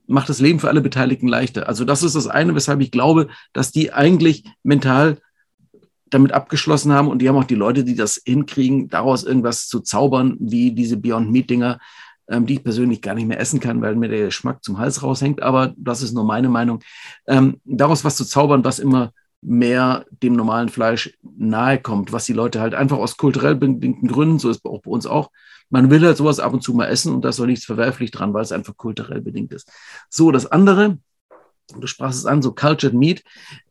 [0.07, 1.67] macht das Leben für alle Beteiligten leichter.
[1.67, 5.17] Also das ist das eine, weshalb ich glaube, dass die eigentlich mental
[6.09, 9.79] damit abgeschlossen haben und die haben auch die Leute, die das hinkriegen, daraus irgendwas zu
[9.79, 11.79] zaubern, wie diese Beyond Meat Dinger,
[12.29, 15.03] ähm, die ich persönlich gar nicht mehr essen kann, weil mir der Geschmack zum Hals
[15.03, 15.41] raushängt.
[15.41, 16.81] Aber das ist nur meine Meinung.
[17.27, 19.11] Ähm, daraus was zu zaubern, was immer
[19.45, 24.39] mehr dem normalen Fleisch nahe kommt, was die Leute halt einfach aus kulturell bedingten Gründen,
[24.39, 25.29] so ist auch bei uns auch,
[25.69, 28.11] man will halt sowas ab und zu mal essen und da ist doch nichts verwerflich
[28.11, 29.71] dran, weil es einfach kulturell bedingt ist.
[30.09, 30.97] So, das andere,
[31.79, 33.23] du sprachst es an, so Cultured Meat,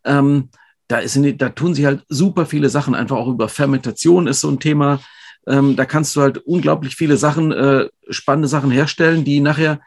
[0.04, 0.48] ähm,
[0.86, 4.50] da, ist, da tun sich halt super viele Sachen, einfach auch über Fermentation ist so
[4.50, 5.00] ein Thema.
[5.46, 9.80] Ähm, da kannst du halt unglaublich viele Sachen, äh, spannende Sachen herstellen, die nachher,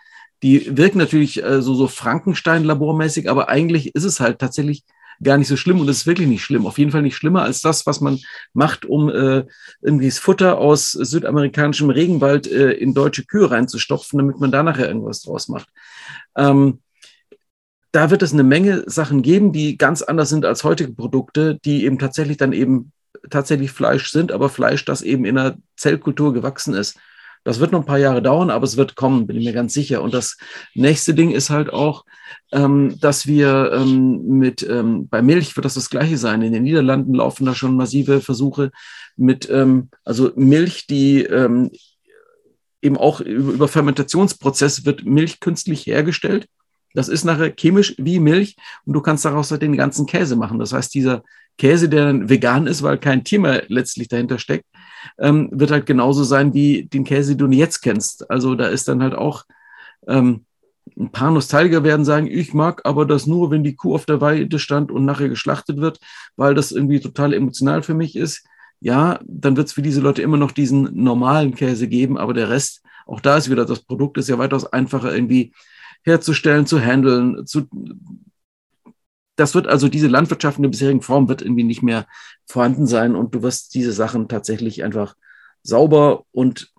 [0.43, 4.83] die wirken natürlich äh, so, so Frankenstein-labormäßig, aber eigentlich ist es halt tatsächlich
[5.23, 6.65] gar nicht so schlimm und es ist wirklich nicht schlimm.
[6.65, 8.19] Auf jeden Fall nicht schlimmer als das, was man
[8.53, 9.45] macht, um äh,
[9.81, 14.87] irgendwie das Futter aus südamerikanischem Regenwald äh, in deutsche Kühe reinzustopfen, damit man da nachher
[14.87, 15.69] irgendwas draus macht.
[16.35, 16.79] Ähm,
[17.91, 21.85] da wird es eine Menge Sachen geben, die ganz anders sind als heutige Produkte, die
[21.85, 22.91] eben tatsächlich dann eben
[23.29, 26.99] tatsächlich Fleisch sind, aber Fleisch, das eben in einer Zellkultur gewachsen ist.
[27.43, 29.73] Das wird noch ein paar Jahre dauern, aber es wird kommen, bin ich mir ganz
[29.73, 30.01] sicher.
[30.01, 30.37] Und das
[30.75, 32.05] nächste Ding ist halt auch,
[32.51, 36.41] ähm, dass wir ähm, mit, ähm, bei Milch wird das das Gleiche sein.
[36.41, 38.71] In den Niederlanden laufen da schon massive Versuche
[39.15, 41.71] mit, ähm, also Milch, die ähm,
[42.81, 46.47] eben auch über, Fermentationsprozesse wird Milch künstlich hergestellt.
[46.93, 50.59] Das ist nachher chemisch wie Milch und du kannst daraus halt den ganzen Käse machen.
[50.59, 51.23] Das heißt, dieser
[51.57, 54.65] Käse, der dann vegan ist, weil kein Tier mehr letztlich dahinter steckt,
[55.17, 58.29] ähm, wird halt genauso sein wie den Käse, den du jetzt kennst.
[58.29, 59.45] Also da ist dann halt auch
[60.07, 60.45] ähm,
[60.97, 64.21] ein paar Nostalgiker werden sagen, ich mag aber das nur, wenn die Kuh auf der
[64.21, 65.99] Weide stand und nachher geschlachtet wird,
[66.35, 68.45] weil das irgendwie total emotional für mich ist.
[68.79, 72.49] Ja, dann wird es für diese Leute immer noch diesen normalen Käse geben, aber der
[72.49, 75.51] Rest, auch da ist wieder, das Produkt ist ja weitaus einfacher irgendwie
[76.03, 77.67] herzustellen, zu handeln, zu
[79.37, 82.07] das wird also diese Landwirtschaft in der bisherigen Form wird irgendwie nicht mehr
[82.45, 85.15] vorhanden sein und du wirst diese Sachen tatsächlich einfach
[85.63, 86.73] sauber und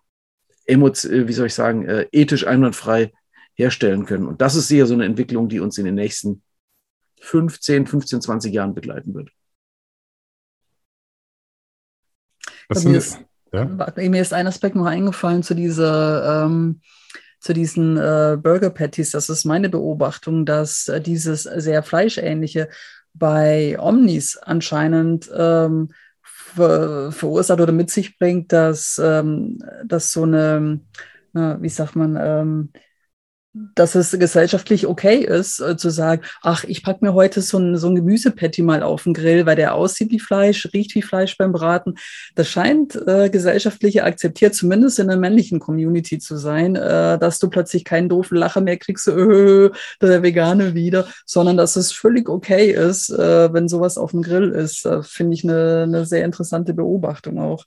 [0.66, 3.12] wie soll ich sagen, äh, ethisch einwandfrei
[3.54, 4.26] herstellen können.
[4.26, 6.42] Und das ist sicher so eine Entwicklung, die uns in den nächsten
[7.20, 9.30] 15, 15, 20 Jahren begleiten wird.
[12.84, 13.18] Mir ist,
[13.50, 13.64] ja?
[13.64, 16.82] mir ist ein Aspekt noch eingefallen zu dieser ähm,
[17.40, 19.10] zu diesen äh, Burger Patties.
[19.12, 22.68] Das ist meine Beobachtung, dass äh, dieses sehr fleischähnliche
[23.14, 25.90] bei Omnis anscheinend ähm,
[26.22, 30.80] ver verursacht oder mit sich bringt, dass, ähm, dass so eine,
[31.32, 32.72] na, wie sagt man, ähm,
[33.74, 37.76] dass es gesellschaftlich okay ist, äh, zu sagen, ach, ich packe mir heute so ein,
[37.76, 41.36] so ein Gemüsepatty mal auf den Grill, weil der aussieht wie Fleisch, riecht wie Fleisch
[41.36, 41.94] beim Braten.
[42.34, 47.48] Das scheint äh, gesellschaftlich akzeptiert, zumindest in der männlichen Community zu sein, äh, dass du
[47.48, 49.70] plötzlich keinen doofen Lacher mehr kriegst, äh,
[50.02, 54.50] der Vegane wieder, sondern dass es völlig okay ist, äh, wenn sowas auf dem Grill
[54.50, 54.86] ist.
[54.86, 57.64] Äh, Finde ich eine, eine sehr interessante Beobachtung auch.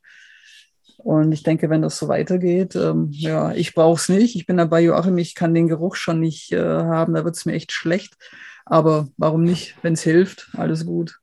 [0.98, 4.36] Und ich denke, wenn das so weitergeht, ähm, ja, ich brauche es nicht.
[4.36, 7.46] Ich bin dabei, Joachim, ich kann den Geruch schon nicht äh, haben, da wird es
[7.46, 8.18] mir echt schlecht.
[8.66, 11.20] Aber warum nicht, wenn es hilft, alles gut.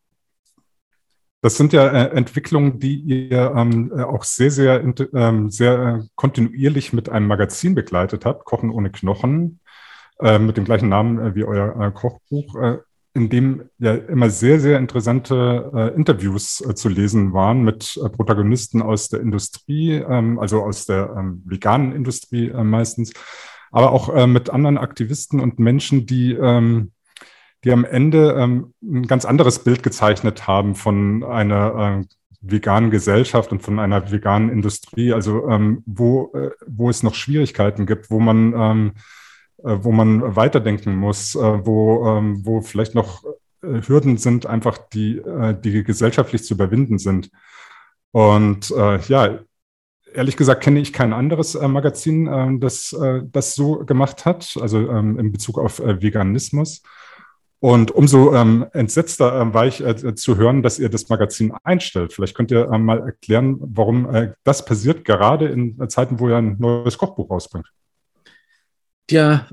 [1.40, 4.82] Das sind ja äh, Entwicklungen, die ihr ähm, äh, auch sehr, sehr,
[5.14, 9.60] ähm, sehr äh, kontinuierlich mit einem Magazin begleitet habt, Kochen ohne Knochen,
[10.20, 12.80] äh, mit dem gleichen Namen äh, wie euer Kochbuch
[13.14, 18.08] in dem ja immer sehr, sehr interessante äh, Interviews äh, zu lesen waren mit äh,
[18.08, 23.12] Protagonisten aus der Industrie, ähm, also aus der ähm, veganen Industrie äh, meistens,
[23.70, 26.92] aber auch äh, mit anderen Aktivisten und Menschen, die, ähm,
[27.64, 33.50] die am Ende ähm, ein ganz anderes Bild gezeichnet haben von einer äh, veganen Gesellschaft
[33.50, 36.32] und von einer veganen Industrie, also ähm, wo,
[36.68, 39.00] wo es noch Schwierigkeiten gibt, wo man ähm, äh,
[39.62, 43.24] wo man weiterdenken muss, äh, wo, ähm, wo vielleicht noch
[43.62, 45.20] äh, Hürden sind, einfach die,
[45.64, 47.30] die gesellschaftlich zu überwinden sind.
[48.12, 49.40] Und ja,
[50.14, 52.96] ehrlich gesagt kenne ich kein anderes Magazin, das
[53.30, 56.82] das so gemacht hat, also ähm, in Bezug auf Veganismus.
[57.60, 59.84] Und umso ähm, entsetzter war ich
[60.14, 62.14] zu hören, dass ihr das Magazin einstellt.
[62.14, 66.96] Vielleicht könnt ihr mal erklären, warum das passiert, gerade in Zeiten, wo ihr ein neues
[66.96, 67.70] Kochbuch rausbringt.
[69.10, 69.46] Ja,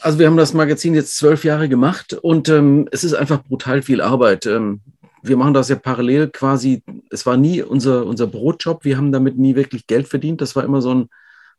[0.00, 3.82] also wir haben das Magazin jetzt zwölf Jahre gemacht und ähm, es ist einfach brutal
[3.82, 4.46] viel Arbeit.
[4.46, 4.80] Ähm,
[5.22, 6.82] wir machen das ja parallel quasi.
[7.10, 8.84] Es war nie unser, unser Brotjob.
[8.84, 10.40] Wir haben damit nie wirklich Geld verdient.
[10.40, 11.08] Das war immer so ein,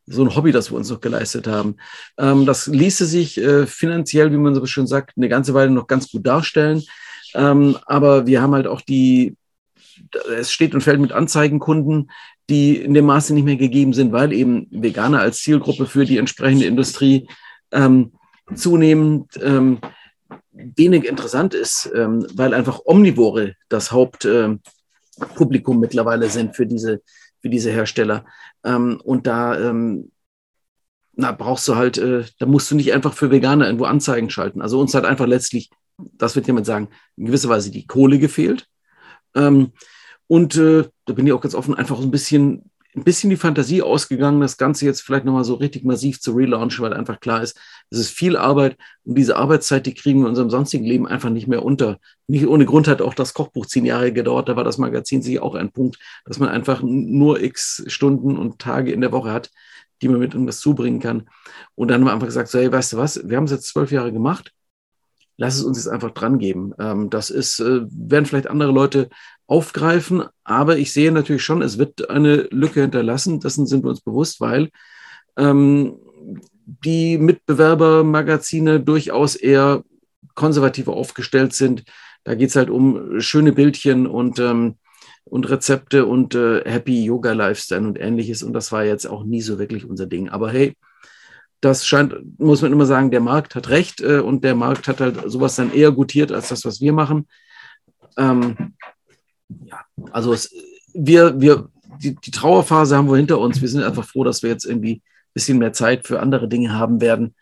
[0.06, 1.76] so ein Hobby, das wir uns noch geleistet haben.
[2.18, 5.88] Ähm, das ließe sich äh, finanziell, wie man so schön sagt, eine ganze Weile noch
[5.88, 6.84] ganz gut darstellen.
[7.34, 9.36] Ähm, aber wir haben halt auch die,
[10.36, 12.10] es steht und fällt mit Anzeigenkunden,
[12.50, 16.18] die in dem Maße nicht mehr gegeben sind, weil eben Veganer als Zielgruppe für die
[16.18, 17.28] entsprechende Industrie
[17.72, 18.14] ähm,
[18.54, 19.80] zunehmend ähm,
[20.52, 27.02] wenig interessant ist, ähm, weil einfach Omnivore das Hauptpublikum ähm, mittlerweile sind für diese,
[27.42, 28.26] für diese Hersteller.
[28.64, 30.12] Ähm, und da ähm,
[31.14, 34.62] na, brauchst du halt, äh, da musst du nicht einfach für Veganer irgendwo Anzeigen schalten.
[34.62, 38.68] Also uns hat einfach letztlich, das wird jemand sagen, in gewisser Weise die Kohle gefehlt.
[39.36, 39.74] Ähm,
[40.30, 43.36] und äh, da bin ich auch ganz offen, einfach so ein bisschen, ein bisschen die
[43.36, 47.42] Fantasie ausgegangen, das Ganze jetzt vielleicht nochmal so richtig massiv zu relaunchen, weil einfach klar
[47.42, 47.60] ist,
[47.90, 51.32] es ist viel Arbeit und diese Arbeitszeit, die kriegen wir in unserem sonstigen Leben einfach
[51.32, 51.98] nicht mehr unter.
[52.28, 55.42] Nicht ohne Grund hat auch das Kochbuch zehn Jahre gedauert, da war das Magazin sicher
[55.42, 59.50] auch ein Punkt, dass man einfach nur x Stunden und Tage in der Woche hat,
[60.04, 61.28] die man mit irgendwas zubringen kann.
[61.74, 63.68] Und dann haben wir einfach gesagt, so, hey, weißt du was, wir haben es jetzt
[63.68, 64.54] zwölf Jahre gemacht,
[65.38, 66.74] lass es uns jetzt einfach dran geben.
[66.78, 69.10] Ähm, das ist, äh, werden vielleicht andere Leute
[69.50, 70.24] aufgreifen.
[70.44, 73.40] Aber ich sehe natürlich schon, es wird eine Lücke hinterlassen.
[73.40, 74.70] Dessen sind wir uns bewusst, weil
[75.38, 75.98] ähm,
[76.66, 79.84] die Mitbewerbermagazine durchaus eher
[80.36, 81.84] konservativer aufgestellt sind.
[82.24, 84.76] Da geht es halt um schöne Bildchen und ähm,
[85.26, 88.42] und Rezepte und äh, Happy Yoga Lifestyle und ähnliches.
[88.42, 90.30] Und das war jetzt auch nie so wirklich unser Ding.
[90.30, 90.76] Aber hey,
[91.62, 95.02] das scheint, muss man immer sagen, der Markt hat recht äh, und der Markt hat
[95.02, 97.28] halt sowas dann eher gutiert als das, was wir machen.
[98.18, 98.74] Ähm,
[99.66, 99.82] ja,
[100.12, 100.54] also es,
[100.94, 101.70] wir, wir,
[102.02, 103.62] die, die Trauerphase haben wir hinter uns.
[103.62, 106.74] Wir sind einfach froh, dass wir jetzt irgendwie ein bisschen mehr Zeit für andere Dinge
[106.74, 107.36] haben werden.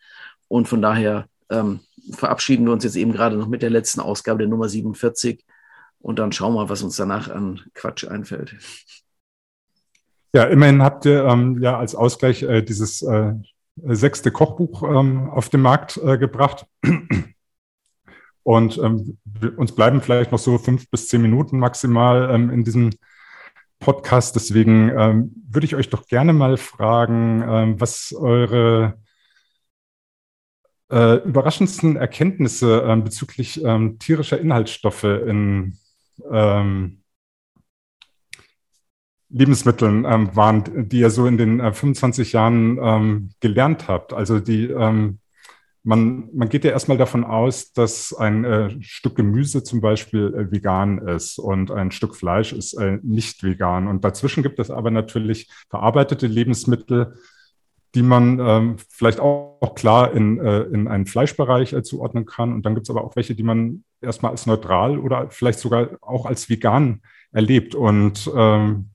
[0.48, 1.82] Und von daher ähm,
[2.12, 5.44] verabschieden wir uns jetzt eben gerade noch mit der letzten Ausgabe der Nummer 47
[6.00, 8.56] und dann schauen wir, was uns danach an Quatsch einfällt.
[10.34, 13.34] Ja, immerhin habt ihr ähm, ja als Ausgleich äh, dieses äh,
[13.76, 16.66] sechste Kochbuch ähm, auf den Markt äh, gebracht.
[18.48, 19.18] Und ähm,
[19.58, 22.92] uns bleiben vielleicht noch so fünf bis zehn Minuten maximal ähm, in diesem
[23.78, 24.38] Podcast.
[24.38, 29.02] Deswegen ähm, würde ich euch doch gerne mal fragen, ähm, was eure
[30.90, 35.78] äh, überraschendsten Erkenntnisse äh, bezüglich ähm, tierischer Inhaltsstoffe in
[36.32, 37.04] ähm,
[39.28, 44.14] Lebensmitteln ähm, waren, die ihr so in den äh, 25 Jahren ähm, gelernt habt.
[44.14, 45.20] Also die, ähm,
[45.88, 50.52] man, man geht ja erstmal davon aus, dass ein äh, Stück Gemüse zum Beispiel äh,
[50.52, 53.88] vegan ist und ein Stück Fleisch ist äh, nicht vegan.
[53.88, 57.16] Und dazwischen gibt es aber natürlich verarbeitete Lebensmittel,
[57.96, 62.54] die man ähm, vielleicht auch, auch, klar in, äh, in einen Fleischbereich äh, zuordnen kann.
[62.54, 65.92] Und dann gibt es aber auch welche, die man erstmal als neutral oder vielleicht sogar
[66.02, 67.76] auch als vegan erlebt.
[67.76, 68.90] Und ähm,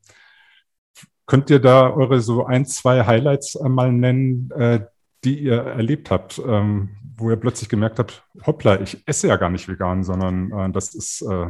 [1.25, 4.81] könnt ihr da eure so ein, zwei Highlights äh, mal nennen, äh,
[5.25, 9.51] die ihr erlebt habt, ähm, wo ihr plötzlich gemerkt habt, hoppla, ich esse ja gar
[9.51, 11.47] nicht vegan, sondern äh, das ist äh,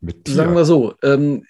[0.00, 0.34] mit Tier.
[0.34, 1.44] Sagen wir so, ähm,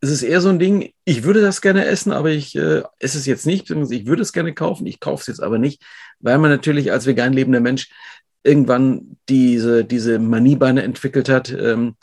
[0.00, 3.18] es ist eher so ein Ding, ich würde das gerne essen, aber ich äh, esse
[3.18, 5.82] es jetzt nicht, ich würde es gerne kaufen, ich kaufe es jetzt aber nicht,
[6.20, 7.90] weil man natürlich als vegan lebender Mensch
[8.44, 11.96] irgendwann diese, diese Maniebeine entwickelt hat, ähm,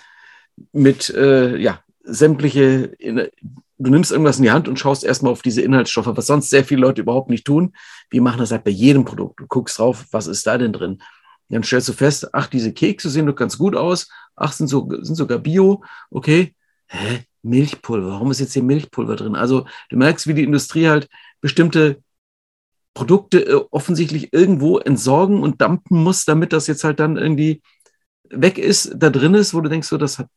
[0.71, 2.91] mit äh, ja, sämtliche,
[3.77, 6.63] du nimmst irgendwas in die Hand und schaust erstmal auf diese Inhaltsstoffe, was sonst sehr
[6.63, 7.73] viele Leute überhaupt nicht tun.
[8.09, 9.39] Wir machen das halt bei jedem Produkt.
[9.39, 11.01] Du guckst drauf, was ist da denn drin?
[11.49, 14.89] Dann stellst du fest, ach, diese Kekse sehen doch ganz gut aus, ach, sind, so,
[15.01, 16.55] sind sogar Bio, okay.
[16.87, 17.25] Hä?
[17.43, 19.35] Milchpulver, warum ist jetzt hier Milchpulver drin?
[19.35, 21.07] Also du merkst, wie die Industrie halt
[21.41, 22.01] bestimmte
[22.95, 27.61] Produkte äh, offensichtlich irgendwo entsorgen und dumpen muss, damit das jetzt halt dann irgendwie
[28.29, 30.27] weg ist, da drin ist, wo du denkst, so, das hat,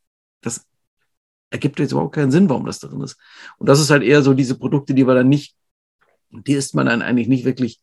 [0.42, 0.66] das
[1.50, 3.18] ergibt jetzt überhaupt keinen Sinn, warum das drin ist.
[3.58, 5.54] Und das ist halt eher so diese Produkte, die wir dann nicht,
[6.30, 7.80] die isst man dann eigentlich nicht wirklich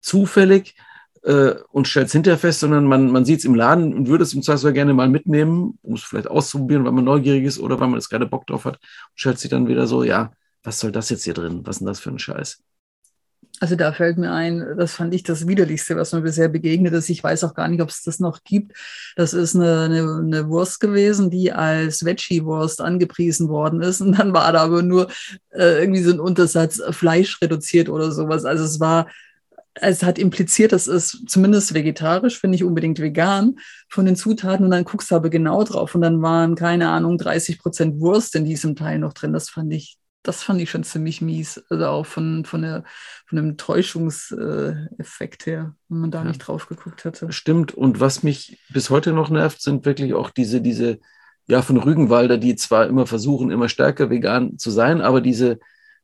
[0.00, 0.76] zufällig
[1.22, 4.24] äh, und stellt es hinterher fest, sondern man, man sieht es im Laden und würde
[4.24, 7.80] es im Zweifelsfall gerne mal mitnehmen, um es vielleicht auszuprobieren, weil man neugierig ist oder
[7.80, 8.82] weil man jetzt gerade Bock drauf hat und
[9.14, 10.32] stellt sich dann wieder so, ja,
[10.62, 11.60] was soll das jetzt hier drin?
[11.64, 12.62] Was ist denn das für ein Scheiß?
[13.62, 17.10] Also da fällt mir ein, das fand ich das widerlichste, was mir bisher begegnet ist.
[17.10, 18.72] Ich weiß auch gar nicht, ob es das noch gibt.
[19.16, 24.00] Das ist eine, eine, eine Wurst gewesen, die als Veggie-Wurst angepriesen worden ist.
[24.00, 25.08] Und dann war da aber nur
[25.50, 28.46] äh, irgendwie so ein Untersatz Fleisch reduziert oder sowas.
[28.46, 29.08] Also es war,
[29.74, 33.58] es hat impliziert, das ist zumindest vegetarisch, finde ich unbedingt vegan
[33.90, 34.64] von den Zutaten.
[34.64, 35.94] Und dann guckst du aber genau drauf.
[35.94, 39.34] Und dann waren, keine Ahnung, 30 Prozent Wurst in diesem Teil noch drin.
[39.34, 41.62] Das fand ich das fand ich schon ziemlich mies.
[41.70, 42.84] Also auch von, von, der,
[43.26, 46.28] von dem Täuschungseffekt her, wenn man da ja.
[46.28, 47.32] nicht drauf geguckt hätte.
[47.32, 47.72] Stimmt.
[47.72, 50.98] Und was mich bis heute noch nervt, sind wirklich auch diese, diese,
[51.46, 55.58] ja, von Rügenwalder, die zwar immer versuchen, immer stärker vegan zu sein, aber diese,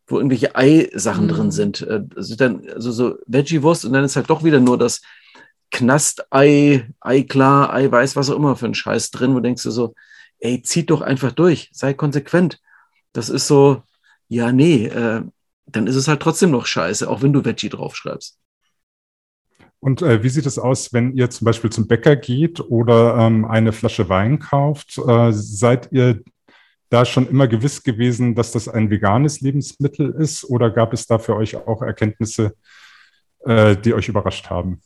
[0.07, 1.31] wo irgendwelche Eisachen mhm.
[1.31, 1.87] drin sind.
[1.87, 5.03] Also, dann, also so Veggie-Wurst und dann ist halt doch wieder nur das
[5.73, 9.95] Knast-Ei, Ei-Klar, Eiweiß, was auch immer für ein Scheiß drin, wo denkst du so,
[10.39, 12.61] ey, zieht doch einfach durch, sei konsequent.
[13.13, 13.83] Das ist so,
[14.29, 15.23] ja, nee, äh,
[15.67, 18.39] dann ist es halt trotzdem noch scheiße, auch wenn du Veggie draufschreibst.
[19.81, 23.45] Und äh, wie sieht es aus, wenn ihr zum Beispiel zum Bäcker geht oder ähm,
[23.45, 24.99] eine Flasche Wein kauft?
[24.99, 26.23] Äh, seid ihr
[26.89, 31.19] da schon immer gewiss gewesen, dass das ein veganes Lebensmittel ist oder gab es da
[31.19, 32.55] für euch auch Erkenntnisse,
[33.45, 34.81] äh, die euch überrascht haben?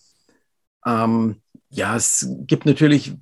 [0.86, 1.36] Ähm,
[1.68, 3.14] ja, es gibt natürlich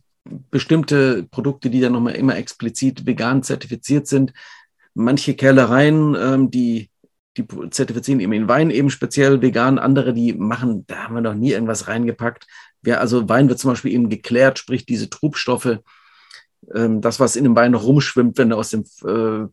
[0.50, 4.32] bestimmte Produkte, die dann nochmal immer explizit vegan zertifiziert sind
[4.98, 6.90] manche Kellereien, ähm, die,
[7.36, 11.34] die zertifizieren eben in Wein eben speziell vegan, andere, die machen, da haben wir noch
[11.34, 12.46] nie irgendwas reingepackt.
[12.84, 15.78] Ja, also Wein wird zum Beispiel eben geklärt, sprich diese Trubstoffe,
[16.74, 19.46] ähm, das, was in dem Wein noch rumschwimmt, wenn er aus dem äh,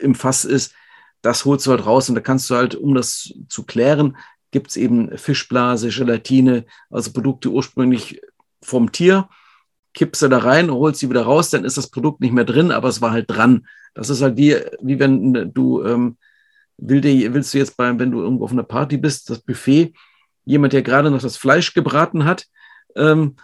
[0.00, 0.74] im Fass ist,
[1.22, 4.16] das holst du halt raus und da kannst du halt, um das zu klären,
[4.50, 8.20] gibt es eben Fischblase, Gelatine, also Produkte ursprünglich
[8.62, 9.28] vom Tier,
[9.94, 12.70] kippst du da rein, holst sie wieder raus, dann ist das Produkt nicht mehr drin,
[12.70, 13.66] aber es war halt dran.
[13.94, 16.16] Das ist halt wie, wie wenn du, ähm,
[16.76, 19.92] will dir, willst du jetzt bei, wenn du irgendwo auf einer Party bist, das Buffet,
[20.44, 22.46] jemand, der gerade noch das Fleisch gebraten hat,
[22.96, 23.36] ähm,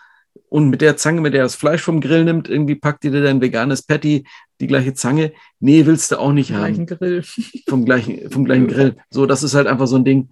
[0.49, 3.41] und mit der Zange, mit der das Fleisch vom Grill nimmt, irgendwie packt dir dein
[3.41, 4.25] veganes Patty,
[4.61, 5.33] die gleiche Zange.
[5.59, 6.87] Nee, willst du auch nicht vom haben.
[6.87, 7.25] Grill.
[7.69, 8.97] Vom gleichen, vom gleichen Grill.
[9.11, 10.31] So, das ist halt einfach so ein Ding.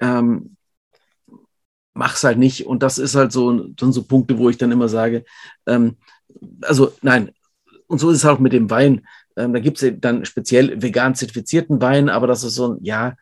[0.00, 0.56] Ähm,
[1.98, 2.66] mach's halt nicht.
[2.66, 5.24] Und das ist halt so, dann so Punkte, wo ich dann immer sage,
[5.66, 5.96] ähm,
[6.62, 7.32] also nein,
[7.88, 9.06] und so ist es auch mit dem Wein.
[9.36, 13.16] Ähm, da gibt es dann speziell vegan zertifizierten Wein, aber das ist so ein, ja,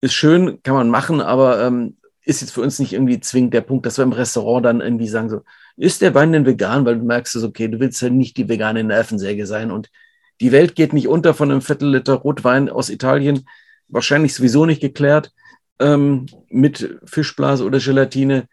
[0.00, 3.60] ist schön, kann man machen, aber ähm, ist jetzt für uns nicht irgendwie zwingend der
[3.60, 5.42] Punkt, dass wir im Restaurant dann irgendwie sagen, so,
[5.76, 6.84] ist der Wein denn vegan?
[6.84, 9.90] Weil du merkst es, okay, du willst ja nicht die vegane Nervensäge sein und
[10.40, 13.46] die Welt geht nicht unter von einem Viertel Liter Rotwein aus Italien,
[13.88, 15.32] wahrscheinlich sowieso nicht geklärt,
[15.78, 18.48] ähm, mit Fischblase oder Gelatine.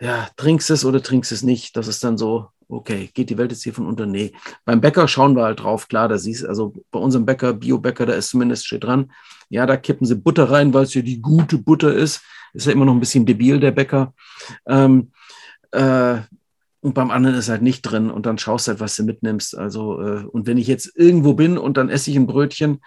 [0.00, 1.76] Ja, trinkst es oder trinkst es nicht.
[1.76, 4.06] Das ist dann so, okay, geht die Welt jetzt hier von unter?
[4.06, 4.32] Nee.
[4.64, 8.12] Beim Bäcker schauen wir halt drauf, klar, da siehst also bei unserem Bäcker, Bio-Bäcker, da
[8.12, 9.10] ist zumindest steht dran,
[9.48, 12.20] ja, da kippen sie Butter rein, weil es ja die gute Butter ist.
[12.54, 14.14] Ist ja immer noch ein bisschen debil, der Bäcker.
[14.66, 15.12] Ähm,
[15.72, 16.18] äh,
[16.80, 19.56] und beim anderen ist halt nicht drin und dann schaust halt, was du mitnimmst.
[19.56, 22.80] Also, äh, und wenn ich jetzt irgendwo bin und dann esse ich ein Brötchen,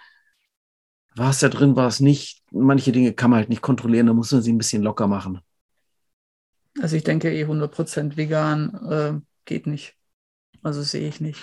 [1.14, 2.42] war es da drin, war es nicht.
[2.50, 5.40] Manche Dinge kann man halt nicht kontrollieren, da muss man sie ein bisschen locker machen.
[6.80, 9.94] Also ich denke eh 100% vegan äh, geht nicht.
[10.62, 11.40] Also sehe ich nicht.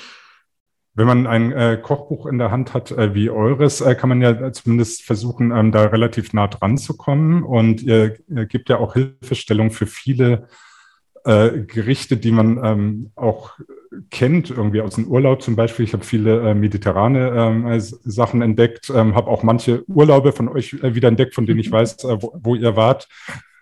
[0.95, 4.21] Wenn man ein äh, Kochbuch in der Hand hat äh, wie eures, äh, kann man
[4.21, 7.43] ja zumindest versuchen, ähm, da relativ nah dran zu kommen.
[7.43, 10.47] Und ihr, ihr gibt ja auch Hilfestellung für viele
[11.25, 13.59] äh, Gerichte, die man ähm, auch
[14.09, 15.85] kennt, irgendwie aus dem Urlaub zum Beispiel.
[15.85, 20.73] Ich habe viele äh, mediterrane ähm, Sachen entdeckt, ähm, habe auch manche Urlaube von euch
[20.81, 23.07] äh, wieder entdeckt, von denen ich weiß, äh, wo, wo, ihr wart.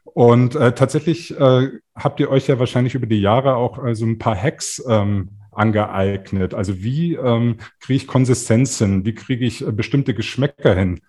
[0.03, 4.17] Und äh, tatsächlich äh, habt ihr euch ja wahrscheinlich über die Jahre auch so ein
[4.17, 6.53] paar Hacks ähm, angeeignet.
[6.53, 9.05] Also wie ähm, kriege ich Konsistenz hin?
[9.05, 11.01] Wie kriege ich bestimmte Geschmäcker hin?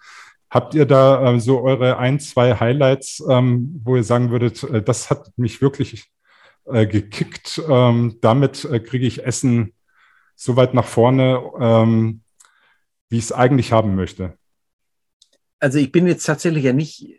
[0.51, 4.83] Habt ihr da äh, so eure ein, zwei Highlights, ähm, wo ihr sagen würdet, äh,
[4.83, 6.11] das hat mich wirklich
[6.71, 7.61] äh, gekickt.
[7.69, 9.73] Ähm, damit äh, kriege ich Essen
[10.35, 12.21] so weit nach vorne, ähm,
[13.09, 14.39] wie ich es eigentlich haben möchte.
[15.61, 17.16] Also ich bin jetzt tatsächlich ja nicht äh,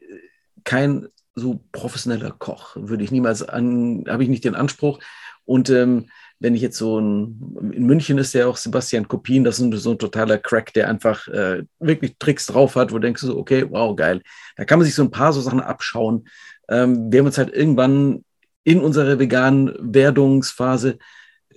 [0.63, 4.99] kein so professioneller Koch, würde ich niemals an, habe ich nicht den Anspruch.
[5.45, 9.59] Und ähm, wenn ich jetzt so ein, in München ist ja auch Sebastian Kopien, das
[9.59, 13.21] ist so ein totaler Crack, der einfach äh, wirklich Tricks drauf hat, wo du denkst
[13.21, 14.21] so, okay, wow, geil.
[14.55, 16.27] Da kann man sich so ein paar so Sachen abschauen.
[16.69, 18.23] Ähm, wir haben uns halt irgendwann
[18.69, 20.99] in unserer veganen Werdungsphase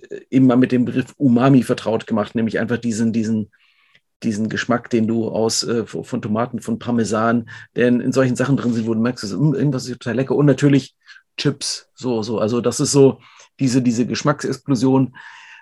[0.09, 3.51] äh, eben mal mit dem Begriff Umami vertraut gemacht, nämlich einfach diesen, diesen,
[4.23, 8.73] diesen Geschmack, den du aus äh, von Tomaten, von Parmesan, der in, solchen Sachen drin
[8.73, 10.35] sind, wo du merkst, das, mh, irgendwas ist total lecker.
[10.35, 10.95] Und natürlich
[11.37, 12.39] Chips, so, so.
[12.39, 13.19] Also das ist so
[13.59, 15.15] diese, diese Geschmacksexplosion,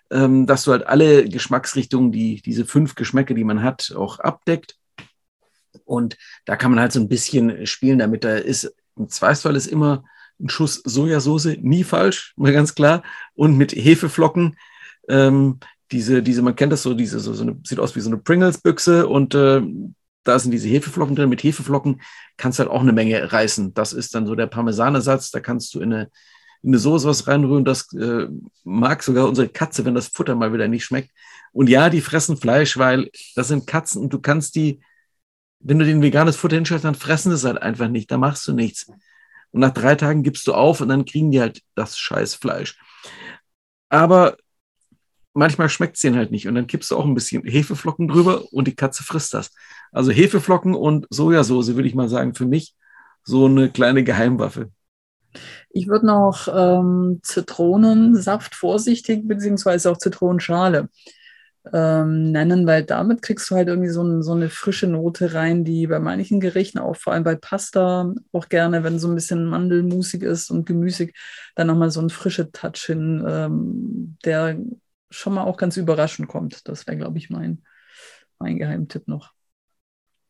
[0.09, 4.77] ähm, dass du halt alle Geschmacksrichtungen, die, diese fünf Geschmäcke, die man hat, auch abdeckt.
[5.83, 8.23] Und da kann man halt so ein bisschen spielen damit.
[8.23, 10.05] Da ist, im Zweifelsfall ist immer
[10.41, 13.03] ein Schuss Sojasauce, nie falsch, mal ganz klar.
[13.33, 14.57] Und mit Hefeflocken,
[15.09, 15.59] ähm,
[15.91, 18.17] diese, diese, man kennt das so, diese, so, so eine, sieht aus wie so eine
[18.17, 19.61] Pringles-Büchse und äh,
[20.23, 21.29] da sind diese Hefeflocken drin.
[21.29, 22.01] Mit Hefeflocken
[22.37, 23.73] kannst du halt auch eine Menge reißen.
[23.73, 25.31] Das ist dann so der Parmesanersatz.
[25.31, 26.11] Da kannst du in eine,
[26.61, 27.65] in eine Soße was reinrühren.
[27.65, 28.27] Das äh,
[28.63, 31.11] mag sogar unsere Katze, wenn das Futter mal wieder nicht schmeckt.
[31.51, 34.79] Und ja, die fressen Fleisch, weil das sind Katzen und du kannst die,
[35.59, 38.09] wenn du den veganes Futter hinstellst, dann fressen es halt einfach nicht.
[38.11, 38.87] Da machst du nichts.
[39.51, 42.79] Und nach drei Tagen gibst du auf und dann kriegen die halt das scheiß Fleisch.
[43.89, 44.37] Aber
[45.33, 46.47] manchmal schmeckt es denen halt nicht.
[46.47, 49.51] Und dann kippst du auch ein bisschen Hefeflocken drüber und die Katze frisst das.
[49.91, 52.75] Also Hefeflocken und Sojasauce, würde ich mal sagen, für mich
[53.23, 54.71] so eine kleine Geheimwaffe.
[55.69, 60.89] Ich würde noch ähm, Zitronensaft vorsichtig, beziehungsweise auch Zitronenschale
[61.73, 65.63] ähm, nennen, weil damit kriegst du halt irgendwie so, ein, so, eine frische Note rein,
[65.63, 69.45] die bei manchen Gerichten, auch vor allem bei Pasta, auch gerne, wenn so ein bisschen
[69.45, 71.15] mandelmusig ist und gemüsig,
[71.55, 74.57] dann nochmal so ein frischer Touch hin, ähm, der
[75.11, 76.67] schon mal auch ganz überraschend kommt.
[76.67, 77.63] Das wäre, glaube ich, mein,
[78.39, 79.31] mein Geheimtipp noch.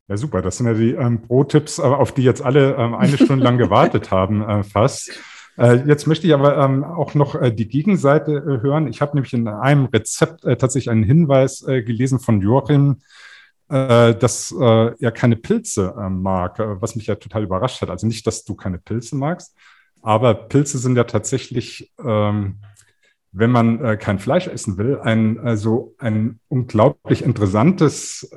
[0.08, 0.42] Ja, super.
[0.42, 4.10] Das sind ja die ähm, Pro-Tipps, auf die jetzt alle ähm, eine Stunde lang gewartet
[4.10, 5.18] haben, äh, fast.
[5.58, 8.88] Äh, jetzt möchte ich aber ähm, auch noch äh, die Gegenseite äh, hören.
[8.88, 12.98] Ich habe nämlich in einem Rezept tatsächlich einen Hinweis gelesen von Joachim,
[13.68, 17.88] dass er keine Pilze mag, was mich ja total überrascht hat.
[17.88, 19.56] Also nicht, dass du keine Pilze magst,
[20.02, 22.56] aber Pilze sind ja tatsächlich, ähm,
[23.30, 28.30] wenn man kein Fleisch essen will, ein, also ein unglaublich interessantes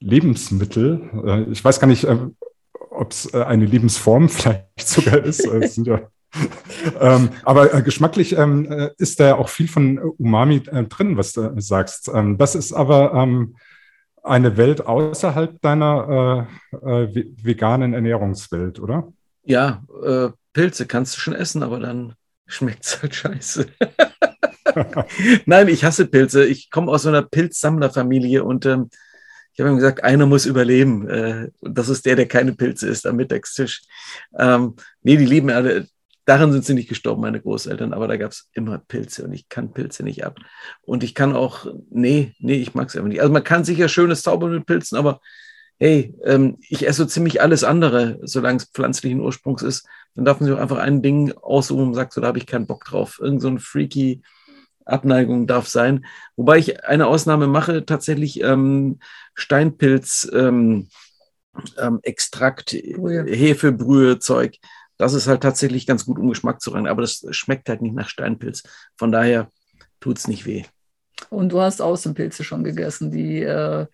[0.00, 1.46] Lebensmittel.
[1.52, 2.08] ich weiß gar nicht,
[3.02, 5.44] ob es äh, eine Lebensform vielleicht sogar ist.
[5.84, 6.00] ja,
[7.00, 11.18] ähm, aber äh, geschmacklich ähm, äh, ist da ja auch viel von Umami äh, drin,
[11.18, 12.10] was du sagst.
[12.12, 13.56] Ähm, das ist aber ähm,
[14.22, 17.08] eine Welt außerhalb deiner äh,
[17.42, 19.12] veganen Ernährungswelt, oder?
[19.42, 19.82] Ja,
[20.52, 22.14] Pilze kannst du schon essen, aber dann
[22.46, 23.66] schmeckt es halt scheiße.
[25.46, 26.46] Nein, ich hasse Pilze.
[26.46, 28.90] Ich komme aus so einer Pilzsammlerfamilie und ähm,
[29.52, 31.08] ich habe ihm gesagt, einer muss überleben.
[31.08, 33.82] Äh, das ist der, der keine Pilze isst am Mittagstisch.
[34.38, 35.86] Ähm, nee, die lieben alle.
[36.24, 39.48] Daran sind sie nicht gestorben, meine Großeltern, aber da gab es immer Pilze und ich
[39.48, 40.38] kann Pilze nicht ab.
[40.82, 43.20] Und ich kann auch, nee, nee, ich mag es einfach nicht.
[43.20, 45.20] Also man kann sicher schönes zaubern mit Pilzen, aber
[45.80, 49.84] hey, ähm, ich esse so ziemlich alles andere, solange es pflanzlichen Ursprungs ist.
[50.14, 52.46] Dann darf man sich auch einfach ein Ding aussuchen und sagt, so, da habe ich
[52.46, 53.18] keinen Bock drauf.
[53.20, 54.22] Irgend so ein freaky
[54.84, 56.06] Abneigung darf sein.
[56.36, 58.98] Wobei ich eine Ausnahme mache, tatsächlich ähm,
[59.34, 60.88] Steinpilz, ähm,
[61.78, 63.24] ähm, Extrakt, Brühe.
[63.24, 64.56] Hefebrühe, Zeug.
[64.96, 66.86] Das ist halt tatsächlich ganz gut, um Geschmack zu rein.
[66.86, 68.62] Aber das schmeckt halt nicht nach Steinpilz.
[68.96, 69.50] Von daher
[70.00, 70.64] tut es nicht weh.
[71.30, 73.86] Und du hast Außenpilze schon gegessen, die äh,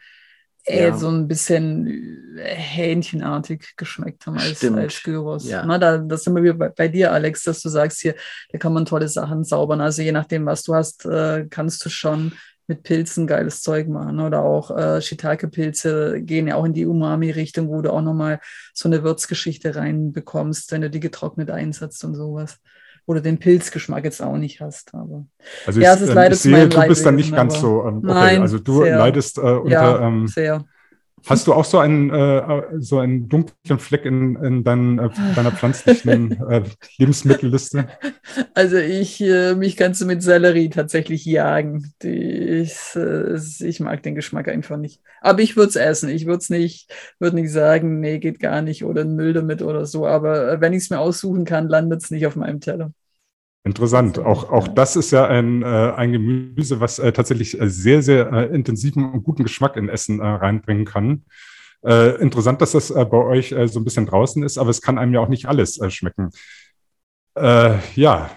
[0.69, 0.97] ja.
[0.97, 5.49] so ein bisschen äh, hähnchenartig geschmeckt haben als, als Gyros.
[5.49, 5.64] Ja.
[5.64, 8.14] Na, da, das sind wir bei, bei, dir, Alex, dass du sagst, hier,
[8.51, 9.81] da kann man tolle Sachen zaubern.
[9.81, 12.33] Also je nachdem, was du hast, äh, kannst du schon
[12.66, 14.21] mit Pilzen geiles Zeug machen.
[14.21, 18.41] Oder auch äh, Shiitake-Pilze gehen ja auch in die Umami-Richtung, wo du auch nochmal
[18.75, 22.59] so eine Würzgeschichte reinbekommst, wenn du die getrocknet einsetzt und sowas
[23.09, 24.94] oder den Pilzgeschmack jetzt auch nicht hast.
[24.94, 25.24] Aber
[25.66, 27.86] also ja, ich, es ist leider ich sehe, du bist dann nicht ganz so.
[27.86, 29.70] Ähm, okay, nein, also du sehr, leidest äh, unter.
[29.70, 30.64] Ja, ähm, sehr.
[31.26, 35.52] Hast du auch so einen, äh, so einen dunklen Fleck in, in dein, äh, deiner
[35.52, 36.62] pflanzlichen äh,
[36.96, 37.88] Lebensmittelliste?
[38.54, 41.92] Also ich, äh, mich kannst du mit Sellerie tatsächlich jagen.
[42.02, 45.00] Die, ich, äh, ich mag den Geschmack einfach nicht.
[45.20, 46.09] Aber ich würde es essen.
[46.09, 49.62] Ich würde es nicht, würde nicht sagen, nee, geht gar nicht oder ein Müll damit
[49.62, 50.06] oder so.
[50.06, 52.92] Aber äh, wenn ich es mir aussuchen kann, landet es nicht auf meinem Teller.
[53.69, 54.19] Interessant.
[54.19, 58.33] Auch, auch das ist ja ein, äh, ein Gemüse, was äh, tatsächlich äh, sehr, sehr
[58.33, 61.25] äh, intensiven und guten Geschmack in Essen äh, reinbringen kann.
[61.85, 65.12] Äh, interessant, dass das bei euch so ein bisschen draußen ist, aber es kann einem
[65.12, 66.31] ja auch nicht alles schmecken.
[67.37, 68.31] ja,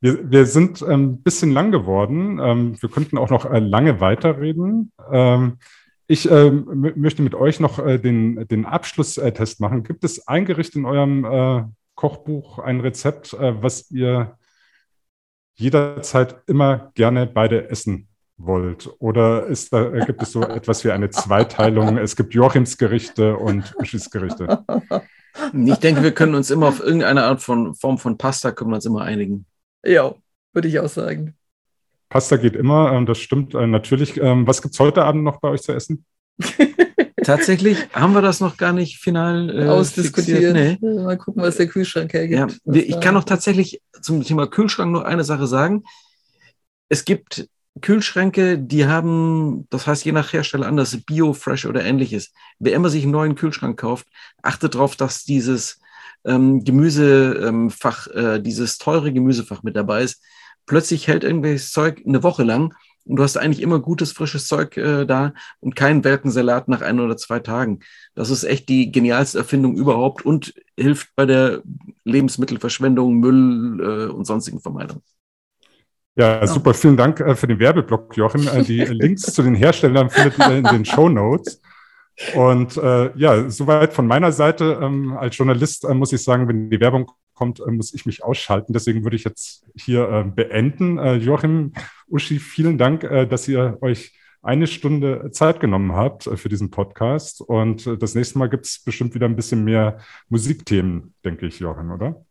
[0.00, 2.38] wir, wir sind ein ähm, bisschen lang geworden.
[2.40, 4.92] Ähm, wir könnten auch noch lange weiterreden.
[5.12, 5.58] Ähm,
[6.06, 9.84] ich möchte mit euch noch den, den Abschlusstest machen.
[9.84, 14.38] Gibt es ein Gericht in eurem Kochbuch, ein Rezept, äh, was ihr
[15.56, 18.88] jederzeit immer gerne beide essen wollt?
[19.00, 21.98] Oder ist da, äh, gibt es so etwas wie eine Zweiteilung?
[21.98, 24.64] Es gibt Joachims Gerichte und Uschis Gerichte.
[25.54, 28.74] Ich denke, wir können uns immer auf irgendeine Art von Form von Pasta können wir
[28.74, 29.46] uns immer einigen.
[29.84, 30.12] Ja,
[30.52, 31.36] würde ich auch sagen.
[32.08, 34.20] Pasta geht immer, ähm, das stimmt äh, natürlich.
[34.20, 36.04] Ähm, was gibt es heute Abend noch bei euch zu essen?
[37.24, 40.54] Tatsächlich haben wir das noch gar nicht final äh, ausdiskutiert.
[40.54, 40.78] Nee.
[40.80, 42.60] Mal gucken, was der Kühlschrank hergibt.
[42.64, 45.84] Ja, ich kann noch tatsächlich zum Thema Kühlschrank nur eine Sache sagen.
[46.88, 47.48] Es gibt
[47.80, 52.32] Kühlschränke, die haben, das heißt je nach Hersteller anders, Bio, Fresh oder ähnliches.
[52.58, 54.06] Wer immer sich einen neuen Kühlschrank kauft,
[54.42, 55.80] achtet darauf, dass dieses
[56.24, 60.22] ähm, Gemüsefach, äh, dieses teure Gemüsefach mit dabei ist.
[60.66, 62.74] Plötzlich hält irgendwelches Zeug eine Woche lang
[63.04, 66.82] und du hast eigentlich immer gutes, frisches Zeug äh, da und keinen welken Salat nach
[66.82, 67.80] ein oder zwei Tagen.
[68.14, 71.62] Das ist echt die genialste Erfindung überhaupt und hilft bei der
[72.04, 75.02] Lebensmittelverschwendung, Müll äh, und sonstigen Vermeidung.
[76.16, 76.74] Ja, super.
[76.74, 78.46] Vielen Dank äh, für den Werbeblock, Jochen.
[78.46, 81.60] Äh, die Links zu den Herstellern findet ihr in den Show Notes.
[82.34, 84.78] Und äh, ja, soweit von meiner Seite.
[84.82, 87.10] Ähm, als Journalist äh, muss ich sagen, wenn die Werbung
[87.40, 88.74] kommt, äh, muss ich mich ausschalten.
[88.74, 90.98] Deswegen würde ich jetzt hier äh, beenden.
[90.98, 91.72] Äh, Joachim,
[92.06, 94.12] Uschi, vielen Dank, dass ihr euch
[94.42, 97.40] eine Stunde Zeit genommen habt für diesen Podcast.
[97.40, 101.92] Und das nächste Mal gibt es bestimmt wieder ein bisschen mehr Musikthemen, denke ich, Joachim,
[101.92, 102.24] oder?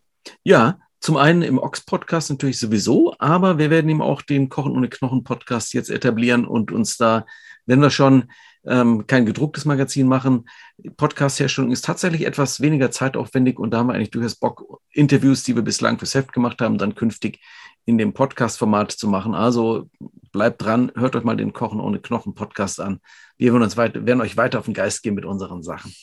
[0.43, 4.89] Ja, zum einen im Ox-Podcast natürlich sowieso, aber wir werden ihm auch den Kochen ohne
[4.89, 7.25] Knochen-Podcast jetzt etablieren und uns da,
[7.65, 8.25] wenn wir schon
[8.65, 10.49] ähm, kein gedrucktes Magazin machen.
[10.97, 15.55] Podcast-Herstellung ist tatsächlich etwas weniger zeitaufwendig und da haben wir eigentlich durchaus Bock, Interviews, die
[15.55, 17.39] wir bislang fürs Heft gemacht haben, dann künftig
[17.85, 19.33] in dem Podcast-Format zu machen.
[19.33, 19.89] Also
[20.31, 22.99] bleibt dran, hört euch mal den Kochen ohne Knochen Podcast an.
[23.37, 25.93] Wir werden, uns weiter, werden euch weiter auf den Geist gehen mit unseren Sachen.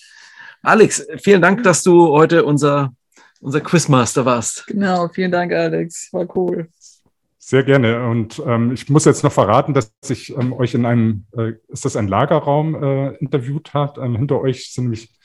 [0.63, 2.93] Alex, vielen Dank, dass du heute unser,
[3.41, 4.67] unser Quizmaster warst.
[4.67, 6.09] Genau, vielen Dank, Alex.
[6.13, 6.71] War cool.
[7.49, 8.09] Sehr gerne.
[8.09, 11.85] Und ähm, ich muss jetzt noch verraten, dass ich ähm, euch in einem, äh, ist
[11.85, 14.01] das ein Lagerraum, äh, interviewt habe.
[14.01, 15.17] Ähm, hinter euch sind nämlich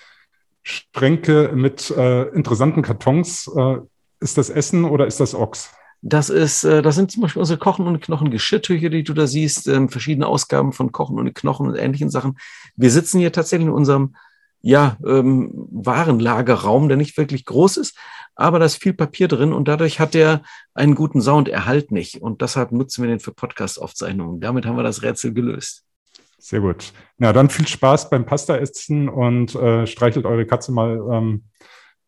[0.62, 3.50] Schränke mit äh, interessanten Kartons.
[3.58, 3.78] Äh,
[4.20, 5.74] ist das Essen oder ist das Ochs?
[6.04, 9.26] Das ist, äh, das sind zum Beispiel unsere Kochen und Knochen Geschirrtücher, die du da
[9.26, 12.38] siehst, ähm, verschiedene Ausgaben von Kochen und Knochen und ähnlichen Sachen.
[12.76, 14.14] Wir sitzen hier tatsächlich in unserem
[14.62, 17.98] ja, ähm, Warenlagerraum, der nicht wirklich groß ist,
[18.42, 20.42] aber da ist viel Papier drin und dadurch hat er
[20.74, 22.22] einen guten Sounderhalt nicht.
[22.22, 24.39] Und deshalb nutzen wir den für Podcast-Aufzeichnungen.
[24.39, 25.84] Damit haben wir das Rätsel gelöst.
[26.38, 26.92] Sehr gut.
[27.18, 31.44] Na, dann viel Spaß beim Pasta-Essen und äh, streichelt eure Katze mal ähm,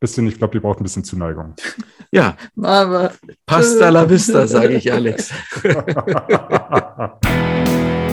[0.04, 1.56] Bisschen, ich glaube, die braucht ein bisschen Zuneigung.
[2.12, 3.14] Ja, Aber
[3.46, 5.32] pasta la vista, sage ich, Alex.